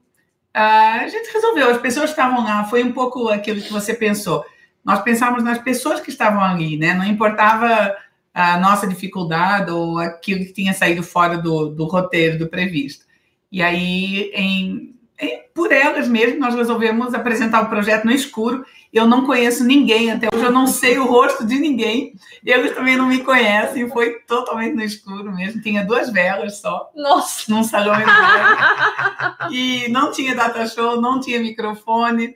[0.53, 1.69] a gente resolveu.
[1.69, 4.43] As pessoas estavam lá, foi um pouco aquilo que você pensou.
[4.83, 6.93] Nós pensávamos nas pessoas que estavam ali, né?
[6.93, 7.95] Não importava
[8.33, 13.05] a nossa dificuldade ou aquilo que tinha saído fora do, do roteiro, do previsto.
[13.51, 19.05] E aí, em, em, por elas mesmo, nós resolvemos apresentar o projeto no escuro Eu
[19.05, 22.13] não conheço ninguém até hoje, eu não sei o rosto de ninguém.
[22.43, 25.61] Eles também não me conhecem, foi totalmente no escuro mesmo.
[25.61, 26.89] Tinha duas velas só.
[26.95, 27.51] Nossa!
[27.51, 29.55] Num salão enorme.
[29.55, 32.35] e não tinha data show, não tinha microfone.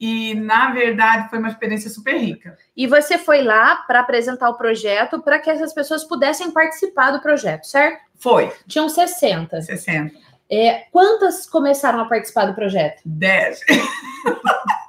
[0.00, 2.58] E, na verdade, foi uma experiência super rica.
[2.76, 7.22] E você foi lá para apresentar o projeto para que essas pessoas pudessem participar do
[7.22, 8.00] projeto, certo?
[8.18, 8.52] Foi.
[8.66, 9.62] Tinham 60.
[9.62, 10.14] 60.
[10.50, 13.00] É, quantas começaram a participar do projeto?
[13.04, 13.60] 10.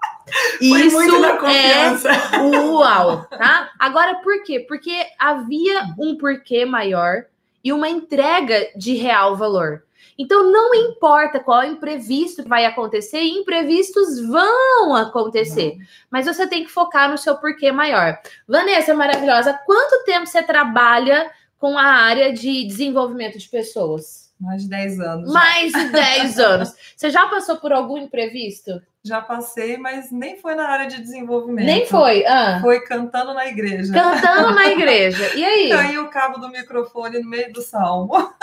[0.57, 2.09] Foi Isso muito na confiança.
[2.09, 3.71] é uau, tá?
[3.80, 4.59] Agora, por quê?
[4.59, 7.26] Porque havia um porquê maior
[7.63, 9.84] e uma entrega de real valor.
[10.17, 15.76] Então, não importa qual imprevisto que vai acontecer, imprevistos vão acontecer.
[16.09, 18.17] Mas você tem que focar no seu porquê maior.
[18.47, 24.34] Vanessa, maravilhosa, quanto tempo você trabalha com a área de desenvolvimento de pessoas?
[24.39, 25.34] Mais de 10 anos.
[25.34, 26.73] Mais de 10 anos.
[26.95, 28.82] Você já passou por algum imprevisto?
[29.06, 31.68] Já passei, mas nem foi na área de desenvolvimento.
[31.68, 32.26] Nem foi?
[32.26, 32.58] Ah.
[32.60, 33.93] Foi cantando na igreja.
[33.93, 35.36] Cantando na igreja.
[35.36, 35.70] E aí?
[35.70, 38.12] Caiu o cabo do microfone no meio do salmo.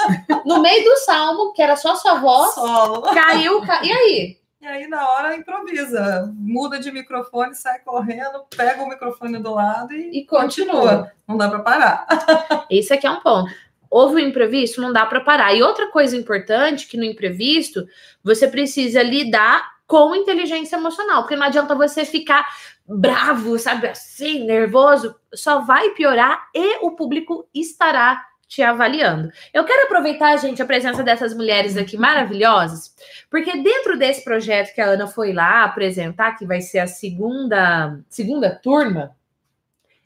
[0.45, 2.55] No meio do salmo, que era só sua voz.
[2.55, 3.03] Solo.
[3.03, 3.61] Caiu.
[3.63, 3.81] Ca...
[3.85, 4.39] E aí?
[4.61, 6.33] E aí, na hora, improvisa.
[6.37, 11.13] Muda de microfone, sai correndo, pega o microfone do lado e, E continua.
[11.27, 12.07] Não dá para parar.
[12.69, 13.53] Esse aqui é um ponto.
[13.89, 15.55] Houve um imprevisto, não dá para parar.
[15.55, 17.87] E outra coisa importante que no imprevisto
[18.25, 22.47] você precisa lidar com inteligência emocional, porque não adianta você ficar
[22.89, 29.31] bravo, sabe, assim, nervoso, só vai piorar e o público estará te avaliando.
[29.53, 32.95] Eu quero aproveitar, gente, a presença dessas mulheres aqui maravilhosas,
[33.31, 38.01] porque dentro desse projeto que a Ana foi lá apresentar, que vai ser a segunda,
[38.09, 39.15] segunda turma,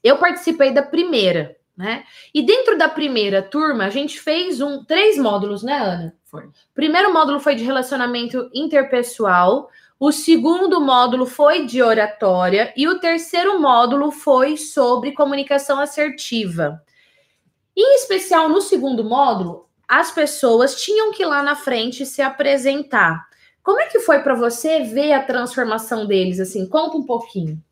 [0.02, 2.02] eu participei da primeira, né?
[2.34, 6.14] E dentro da primeira turma, a gente fez um três módulos, né, Ana?
[6.74, 9.68] Primeiro módulo foi de relacionamento interpessoal,
[9.98, 16.82] o segundo módulo foi de oratória e o terceiro módulo foi sobre comunicação assertiva.
[17.74, 23.26] Em especial no segundo módulo, as pessoas tinham que ir lá na frente se apresentar.
[23.62, 26.68] Como é que foi para você ver a transformação deles assim?
[26.68, 27.62] Conta um pouquinho.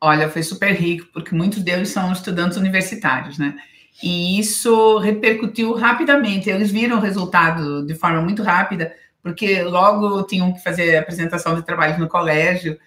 [0.00, 3.56] Olha, foi super rico, porque muitos deles são estudantes universitários, né?
[4.02, 6.50] E isso repercutiu rapidamente.
[6.50, 11.62] Eles viram o resultado de forma muito rápida, porque logo tinham que fazer apresentação de
[11.62, 12.78] trabalho no colégio.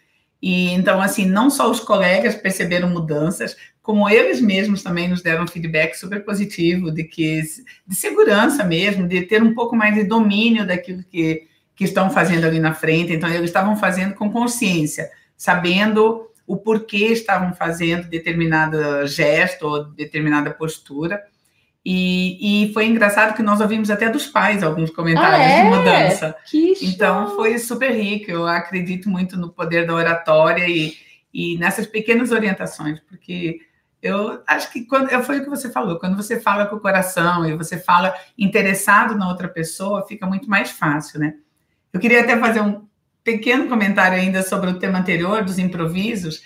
[0.42, 5.48] E então, assim, não só os colegas perceberam mudanças, como eles mesmos também nos deram
[5.48, 7.42] feedback super positivo de que
[7.88, 12.46] de segurança mesmo, de ter um pouco mais de domínio daquilo que, que estão fazendo
[12.46, 13.14] ali na frente.
[13.14, 20.50] Então, eles estavam fazendo com consciência, sabendo o porquê estavam fazendo determinado gesto ou determinada
[20.52, 21.22] postura.
[21.86, 25.64] E, e, foi engraçado que nós ouvimos até dos pais alguns comentários Ah, é?
[25.64, 26.36] de mudança.
[26.46, 26.88] Que show!
[26.88, 28.32] Então foi super rico.
[28.32, 30.96] Eu acredito muito no poder da oratória e,
[31.34, 33.60] e nessas pequenas orientações, porque
[34.02, 37.46] eu acho que quando foi o que você falou, quando você fala com o coração
[37.46, 41.36] e você fala interessado na outra pessoa, fica muito mais fácil, né?
[41.92, 42.87] Eu queria até fazer um
[43.28, 46.42] pequeno comentário ainda sobre o tema anterior dos improvisos.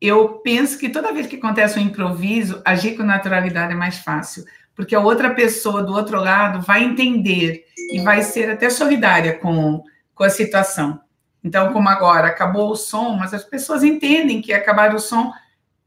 [0.00, 4.44] Eu penso que toda vez que acontece um improviso, agir com naturalidade é mais fácil,
[4.74, 9.84] porque a outra pessoa do outro lado vai entender e vai ser até solidária com,
[10.12, 11.00] com a situação.
[11.42, 15.32] Então, como agora acabou o som, mas as pessoas entendem que acabar o som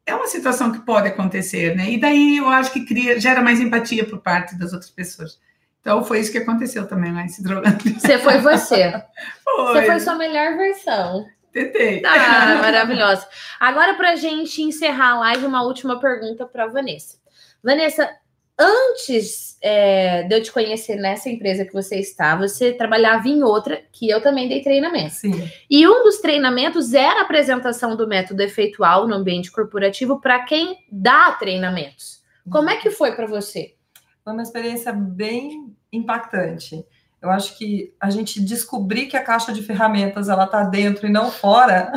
[0.06, 1.92] é uma situação que pode acontecer, né?
[1.92, 5.38] E daí eu acho que cria, gera mais empatia por parte das outras pessoas.
[5.82, 8.00] Então foi isso que aconteceu também lá em Cidrolândia.
[8.00, 8.94] Você foi você.
[9.44, 11.26] Foi, Você foi sua melhor versão.
[11.52, 12.02] tentei.
[12.06, 13.28] Ah, maravilhosa.
[13.60, 17.18] Agora, para a gente encerrar a live, uma última pergunta para Vanessa.
[17.62, 18.10] Vanessa,
[18.58, 23.84] antes é, de eu te conhecer nessa empresa que você está, você trabalhava em outra
[23.92, 25.16] que eu também dei treinamento.
[25.16, 25.52] Sim.
[25.70, 30.78] E um dos treinamentos era a apresentação do método efeitual no ambiente corporativo para quem
[30.90, 32.22] dá treinamentos.
[32.50, 33.76] Como é que foi para você?
[34.24, 36.86] Foi uma experiência bem impactante.
[37.22, 41.12] Eu acho que a gente descobrir que a caixa de ferramentas ela está dentro e
[41.12, 41.92] não fora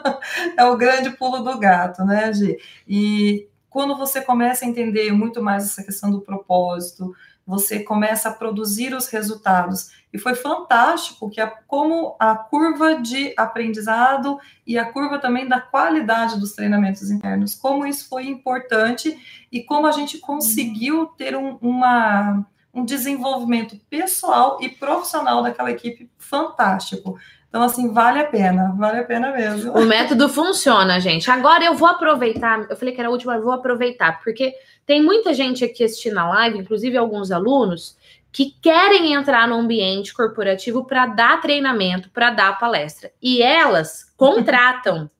[0.56, 2.56] é o grande pulo do gato, né, Gi?
[2.88, 7.14] E quando você começa a entender muito mais essa questão do propósito,
[7.50, 9.90] você começa a produzir os resultados.
[10.12, 15.60] E foi fantástico que a, como a curva de aprendizado e a curva também da
[15.60, 19.18] qualidade dos treinamentos internos, como isso foi importante
[19.50, 26.10] e como a gente conseguiu ter um, uma, um desenvolvimento pessoal e profissional daquela equipe
[26.16, 27.18] fantástico.
[27.50, 29.72] Então, assim, vale a pena, vale a pena mesmo.
[29.72, 31.28] O método funciona, gente.
[31.28, 32.64] Agora eu vou aproveitar.
[32.70, 34.54] Eu falei que era a última, eu vou aproveitar, porque
[34.86, 37.96] tem muita gente aqui assistindo a live, inclusive alguns alunos,
[38.32, 43.12] que querem entrar no ambiente corporativo para dar treinamento, para dar palestra.
[43.20, 45.10] E elas contratam.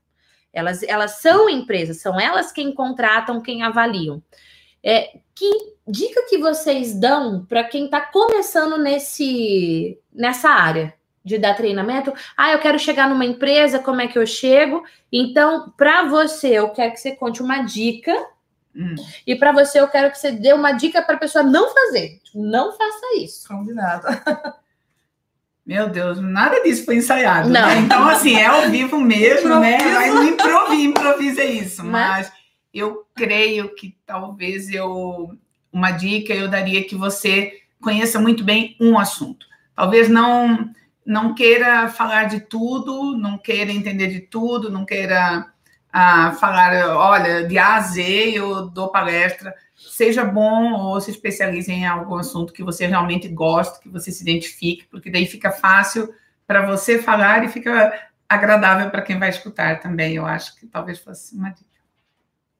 [0.52, 4.20] Elas, elas são empresas, são elas quem contratam, quem avaliam.
[4.82, 10.94] É, que dica que vocês dão para quem está começando nesse, nessa área
[11.24, 12.12] de dar treinamento?
[12.36, 14.82] Ah, eu quero chegar numa empresa, como é que eu chego?
[15.12, 18.12] Então, para você, eu quero que você conte uma dica.
[18.74, 18.94] Hum.
[19.26, 22.20] E para você, eu quero que você dê uma dica para a pessoa não fazer.
[22.24, 23.46] Tipo, não faça isso.
[23.48, 24.06] Combinado.
[25.64, 27.48] Meu Deus, nada disso foi ensaiado.
[27.48, 27.60] Não.
[27.66, 27.78] né?
[27.78, 29.78] Então, assim, é ao vivo mesmo, né?
[29.82, 31.84] Mas não improvisa, improvisa isso.
[31.84, 32.32] Mas- Mas
[32.72, 35.30] eu creio que talvez eu.
[35.72, 39.46] Uma dica eu daria que você conheça muito bem um assunto.
[39.76, 40.68] Talvez não
[41.06, 45.49] não queira falar de tudo, não queira entender de tudo, não queira
[45.92, 48.02] ah, falar, olha, de A a Z
[48.34, 49.54] eu dou palestra.
[49.74, 54.22] Seja bom ou se especialize em algum assunto que você realmente gosta, que você se
[54.22, 56.12] identifique, porque daí fica fácil
[56.46, 57.92] para você falar e fica
[58.28, 60.14] agradável para quem vai escutar também.
[60.14, 61.70] Eu acho que talvez fosse uma dica.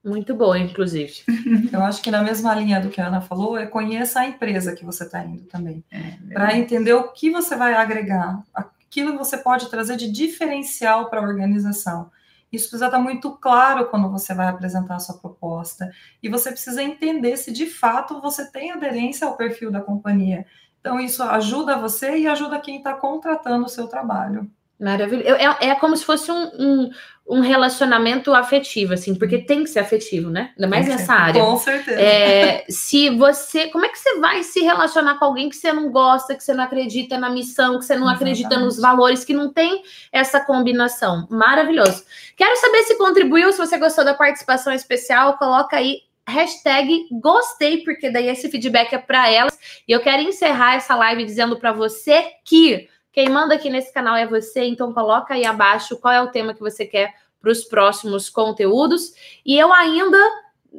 [0.03, 1.13] Muito boa, inclusive.
[1.71, 4.75] Eu acho que na mesma linha do que a Ana falou, é conheça a empresa
[4.75, 5.85] que você está indo também.
[5.91, 11.11] É, Para entender o que você vai agregar, aquilo que você pode trazer de diferencial
[11.11, 12.11] para a organização.
[12.53, 15.91] Isso precisa estar muito claro quando você vai apresentar a sua proposta.
[16.23, 20.47] E você precisa entender se de fato você tem aderência ao perfil da companhia.
[20.81, 24.51] Então, isso ajuda você e ajuda quem está contratando o seu trabalho.
[24.81, 25.29] Maravilhoso.
[25.29, 26.91] É, é como se fosse um, um,
[27.29, 30.53] um relacionamento afetivo, assim, porque tem que ser afetivo, né?
[30.57, 31.45] Ainda mais nessa área.
[31.45, 32.01] Com certeza.
[32.01, 33.69] É, se você.
[33.69, 36.55] Como é que você vai se relacionar com alguém que você não gosta, que você
[36.55, 38.65] não acredita na missão, que você não acredita Exatamente.
[38.65, 41.29] nos valores, que não tem essa combinação?
[41.31, 42.03] Maravilhoso.
[42.35, 45.99] Quero saber se contribuiu, se você gostou da participação especial, coloca aí.
[46.29, 49.59] Hashtag gostei, porque daí esse feedback é para elas.
[49.89, 54.17] E eu quero encerrar essa live dizendo para você que quem manda aqui nesse canal
[54.17, 57.65] é você, então coloca aí abaixo qual é o tema que você quer para os
[57.65, 59.13] próximos conteúdos.
[59.45, 60.19] E eu ainda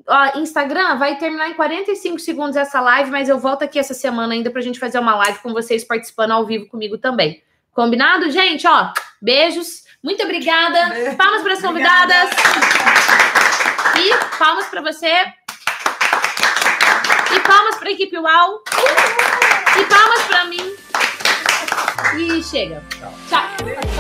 [0.08, 4.34] ó, Instagram vai terminar em 45 segundos essa live, mas eu volto aqui essa semana
[4.34, 7.44] ainda pra gente fazer uma live com vocês participando ao vivo comigo também.
[7.74, 8.68] Combinado, gente?
[8.68, 9.84] Ó, beijos.
[10.04, 10.90] Muito obrigada.
[10.90, 11.18] Beijo.
[11.18, 12.30] Palmas para as convidadas.
[13.98, 15.14] E palmas para você.
[17.34, 18.64] E palmas para a equipe UAU.
[19.80, 20.91] E palmas para mim.
[22.18, 22.84] E chega.
[23.30, 23.91] Tchau.